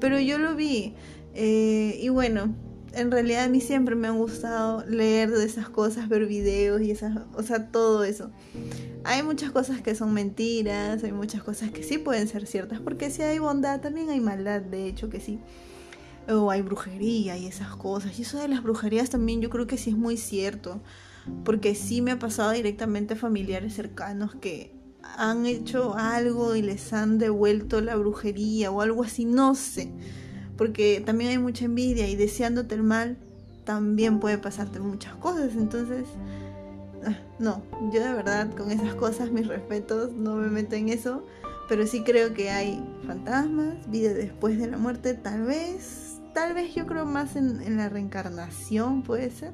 Pero 0.00 0.18
yo 0.18 0.38
lo 0.38 0.56
vi. 0.56 0.94
Eh, 1.34 1.98
y 2.02 2.08
bueno, 2.08 2.52
en 2.94 3.10
realidad 3.10 3.44
a 3.44 3.48
mí 3.48 3.60
siempre 3.60 3.94
me 3.94 4.08
han 4.08 4.18
gustado 4.18 4.84
leer 4.86 5.30
de 5.30 5.44
esas 5.44 5.68
cosas, 5.68 6.08
ver 6.08 6.26
videos 6.26 6.82
y 6.82 6.90
esas, 6.90 7.18
o 7.34 7.42
sea, 7.42 7.70
todo 7.70 8.04
eso. 8.04 8.30
hay 9.04 9.22
muchas 9.22 9.50
cosas 9.50 9.80
que 9.80 9.94
son 9.94 10.12
mentiras, 10.12 11.02
hay 11.02 11.12
muchas 11.12 11.42
cosas 11.42 11.70
que 11.70 11.82
sí 11.82 11.98
pueden 11.98 12.28
ser 12.28 12.46
ciertas, 12.46 12.80
porque 12.80 13.10
si 13.10 13.22
hay 13.22 13.38
bondad, 13.38 13.80
también 13.80 14.10
hay 14.10 14.20
maldad, 14.20 14.60
de 14.60 14.86
hecho 14.86 15.08
que 15.08 15.20
sí. 15.20 15.40
O 16.28 16.50
hay 16.50 16.62
brujería 16.62 17.36
y 17.36 17.46
esas 17.46 17.74
cosas. 17.74 18.16
Y 18.18 18.22
eso 18.22 18.38
de 18.38 18.46
las 18.46 18.62
brujerías 18.62 19.10
también 19.10 19.40
yo 19.40 19.50
creo 19.50 19.66
que 19.66 19.76
sí 19.76 19.90
es 19.90 19.96
muy 19.96 20.16
cierto, 20.16 20.80
porque 21.44 21.74
sí 21.74 22.00
me 22.00 22.12
ha 22.12 22.18
pasado 22.18 22.52
directamente 22.52 23.14
a 23.14 23.16
familiares 23.16 23.74
cercanos 23.74 24.34
que 24.36 24.72
han 25.02 25.46
hecho 25.46 25.94
algo 25.96 26.54
y 26.54 26.62
les 26.62 26.92
han 26.92 27.18
devuelto 27.18 27.80
la 27.80 27.96
brujería 27.96 28.70
o 28.70 28.80
algo 28.80 29.02
así, 29.02 29.24
no 29.24 29.54
sé. 29.54 29.92
Porque 30.56 31.02
también 31.04 31.30
hay 31.30 31.38
mucha 31.38 31.64
envidia 31.64 32.08
y 32.08 32.16
deseándote 32.16 32.74
el 32.74 32.82
mal 32.82 33.16
también 33.64 34.20
puede 34.20 34.38
pasarte 34.38 34.80
muchas 34.80 35.14
cosas. 35.16 35.52
Entonces, 35.54 36.04
ah, 37.06 37.18
no, 37.38 37.62
yo 37.92 38.02
de 38.02 38.12
verdad 38.12 38.54
con 38.54 38.70
esas 38.70 38.94
cosas, 38.94 39.30
mis 39.30 39.46
respetos, 39.46 40.12
no 40.12 40.36
me 40.36 40.48
meto 40.48 40.76
en 40.76 40.88
eso. 40.88 41.24
Pero 41.68 41.86
sí 41.86 42.02
creo 42.02 42.34
que 42.34 42.50
hay 42.50 42.84
fantasmas, 43.06 43.90
vida 43.90 44.12
después 44.12 44.58
de 44.58 44.66
la 44.66 44.76
muerte, 44.76 45.14
tal 45.14 45.44
vez, 45.44 46.18
tal 46.34 46.54
vez 46.54 46.74
yo 46.74 46.86
creo 46.86 47.06
más 47.06 47.36
en, 47.36 47.62
en 47.62 47.76
la 47.76 47.88
reencarnación, 47.88 49.02
puede 49.02 49.30
ser. 49.30 49.52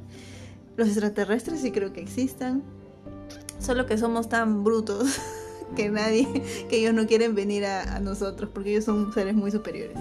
Los 0.77 0.89
extraterrestres 0.89 1.61
sí 1.61 1.71
creo 1.71 1.93
que 1.93 2.01
existan, 2.01 2.63
solo 3.61 3.87
que 3.87 3.99
somos 3.99 4.29
tan 4.29 4.65
brutos 4.65 5.21
que 5.77 5.91
nadie, 5.91 6.27
que 6.69 6.79
ellos 6.79 6.95
no 6.95 7.07
quieren 7.07 7.35
venir 7.35 7.67
a, 7.67 8.01
nosotros 8.01 8.51
porque 8.53 8.71
ellos 8.71 8.85
son 8.85 9.13
seres 9.13 9.35
muy 9.35 9.51
superiores. 9.51 9.99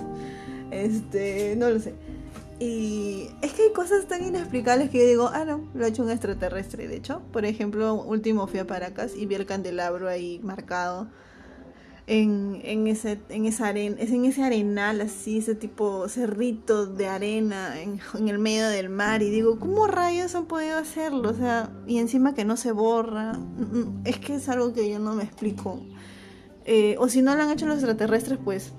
Este, 0.72 1.56
no 1.56 1.70
lo 1.70 1.80
sé. 1.80 1.94
Y 2.60 3.30
es 3.42 3.54
que 3.54 3.64
hay 3.64 3.74
cosas 3.74 4.08
tan 4.08 4.24
inexplicables 4.26 4.90
que 4.90 5.00
yo 5.00 5.06
digo, 5.06 5.30
ah, 5.32 5.46
no, 5.46 5.68
lo 5.76 5.86
ha 5.86 5.88
hecho 5.88 6.04
un 6.04 6.10
extraterrestre. 6.10 6.88
De 6.88 6.96
hecho, 6.96 7.22
por 7.32 7.46
ejemplo, 7.46 7.94
último 7.94 8.48
fui 8.48 8.60
a 8.60 8.68
Paracas 8.68 9.16
y 9.16 9.26
vi 9.28 9.36
el 9.36 9.46
candelabro 9.46 10.08
ahí 10.08 10.40
marcado 10.44 11.08
en, 12.08 12.62
en, 12.64 12.88
ese, 12.88 13.20
en, 13.30 13.46
esa 13.46 13.68
arena, 13.68 13.98
en 14.00 14.26
ese 14.26 14.42
arenal 14.42 15.02
así, 15.02 15.40
ese 15.40 15.56
tipo 15.56 16.08
cerrito 16.08 16.88
de 16.88 17.08
arena 17.08 17.80
en, 17.80 18.00
en, 18.18 18.30
el 18.30 18.40
medio 18.40 18.70
del 18.70 18.90
mar 18.90 19.22
y 19.22 19.30
digo, 19.30 19.60
¿cómo 19.60 19.88
rayos 19.88 20.34
han 20.34 20.46
podido 20.46 20.78
hacerlo? 20.78 21.30
O 21.30 21.34
sea, 21.34 21.70
y 21.86 21.98
encima 21.98 22.34
que 22.34 22.46
no 22.46 22.56
se 22.56 22.72
borra, 22.72 23.34
mm, 23.34 23.78
mm, 23.78 24.02
es 24.06 24.20
que 24.20 24.36
es 24.36 24.48
algo 24.48 24.74
que 24.74 24.90
yo 24.90 25.00
no 25.00 25.14
me 25.16 25.24
explico. 25.24 25.82
Eh, 26.66 26.96
o 26.98 27.10
si 27.10 27.22
no 27.22 27.36
lo 27.36 27.44
han 27.44 27.52
hecho 27.52 27.66
los 27.66 27.76
extraterrestres, 27.76 28.40
pues, 28.44 28.74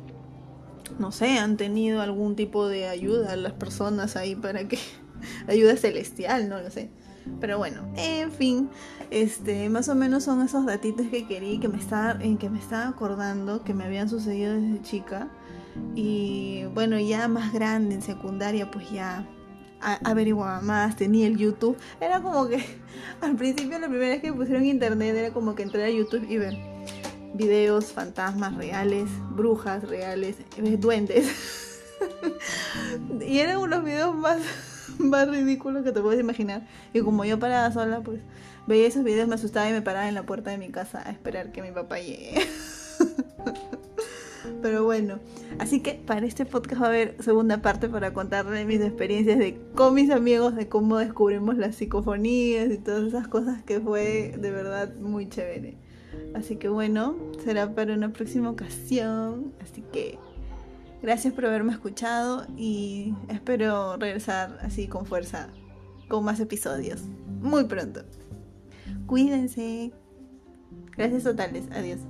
no 0.98 1.12
sé, 1.12 1.38
han 1.38 1.57
tenido 1.57 2.01
algún 2.01 2.37
tipo 2.37 2.68
de 2.68 2.88
ayuda 2.88 3.33
a 3.33 3.37
las 3.37 3.53
personas 3.53 4.16
ahí 4.16 4.35
para 4.35 4.66
que, 4.66 4.79
ayuda 5.48 5.77
celestial, 5.77 6.48
no 6.48 6.61
lo 6.61 6.70
sé. 6.70 6.90
Pero 7.40 7.59
bueno, 7.59 7.83
en 7.96 8.33
fin, 8.33 8.70
este, 9.11 9.68
más 9.68 9.88
o 9.88 9.94
menos 9.94 10.24
son 10.24 10.42
esos 10.42 10.64
datitos 10.64 11.07
que 11.09 11.27
quería, 11.27 11.61
que 11.61 11.68
me 11.68 11.79
estaba, 11.79 12.18
que 12.18 12.51
me 12.51 12.59
estaba 12.59 12.88
acordando, 12.88 13.62
que 13.64 13.74
me 13.74 13.85
habían 13.85 14.09
sucedido 14.09 14.55
desde 14.55 14.83
chica. 14.83 15.29
Y 15.94 16.64
bueno, 16.74 16.98
ya 16.98 17.29
más 17.29 17.53
grande, 17.53 17.96
en 17.96 18.03
secundaria, 18.03 18.70
pues 18.70 18.90
ya 18.90 19.27
averiguaba 19.81 20.61
más, 20.61 20.96
tenía 20.96 21.27
el 21.27 21.37
YouTube. 21.37 21.77
Era 22.01 22.20
como 22.20 22.48
que 22.48 22.64
al 23.20 23.37
principio, 23.37 23.79
la 23.79 23.88
primera 23.88 24.12
vez 24.12 24.22
que 24.22 24.33
pusieron 24.33 24.64
internet, 24.64 25.14
era 25.14 25.33
como 25.33 25.55
que 25.55 25.62
entrar 25.62 25.85
a 25.85 25.90
YouTube 25.90 26.27
y 26.29 26.38
ver 26.38 26.78
videos, 27.35 27.93
fantasmas 27.93 28.57
reales, 28.57 29.09
brujas 29.31 29.88
reales, 29.88 30.37
duendes. 30.79 31.31
y 33.21 33.38
eran 33.38 33.59
unos 33.59 33.85
videos 33.85 34.14
más 34.14 34.38
más 34.99 35.29
ridículo 35.29 35.83
que 35.83 35.93
te 35.93 36.01
puedes 36.01 36.21
imaginar. 36.21 36.67
Y 36.93 37.01
como 37.01 37.25
yo 37.25 37.38
paraba 37.38 37.73
sola, 37.73 38.01
pues 38.01 38.21
veía 38.67 38.87
esos 38.87 39.05
videos, 39.05 39.29
me 39.29 39.35
asustaba 39.35 39.69
y 39.69 39.73
me 39.73 39.83
paraba 39.83 40.09
en 40.09 40.14
la 40.14 40.25
puerta 40.25 40.51
de 40.51 40.59
mi 40.59 40.71
casa 40.71 41.03
a 41.05 41.11
esperar 41.11 41.53
que 41.53 41.62
mi 41.62 41.71
papá 41.71 41.99
llegue. 41.99 42.35
Pero 44.62 44.85
bueno, 44.85 45.19
así 45.59 45.81
que 45.81 45.95
para 45.95 46.27
este 46.27 46.47
podcast 46.47 46.83
va 46.83 46.87
a 46.87 46.88
haber 46.88 47.23
segunda 47.23 47.61
parte 47.61 47.88
para 47.88 48.12
contarle 48.12 48.64
mis 48.64 48.81
experiencias 48.81 49.38
de 49.38 49.61
con 49.75 49.95
mis 49.95 50.11
amigos, 50.11 50.57
de 50.57 50.69
cómo 50.69 50.97
descubrimos 50.97 51.59
las 51.59 51.77
psicofonías 51.77 52.71
y 52.71 52.79
todas 52.79 53.09
esas 53.09 53.29
cosas 53.29 53.62
que 53.62 53.79
fue 53.79 54.35
de 54.38 54.51
verdad 54.51 54.95
muy 54.97 55.29
chévere. 55.29 55.77
Así 56.35 56.57
que 56.57 56.69
bueno, 56.69 57.17
será 57.45 57.75
para 57.75 57.95
una 57.95 58.13
próxima 58.13 58.51
ocasión. 58.51 59.53
Así 59.61 59.83
que 59.93 60.19
Gracias 61.01 61.33
por 61.33 61.47
haberme 61.47 61.73
escuchado 61.73 62.45
y 62.57 63.15
espero 63.29 63.97
regresar 63.99 64.59
así 64.63 64.89
con 64.89 65.07
fuerza 65.07 65.49
con 66.09 66.25
más 66.25 66.41
episodios 66.41 67.05
muy 67.41 67.65
pronto. 67.65 68.03
Cuídense. 69.07 69.93
Gracias 70.97 71.25
totales. 71.25 71.69
Adiós. 71.71 72.01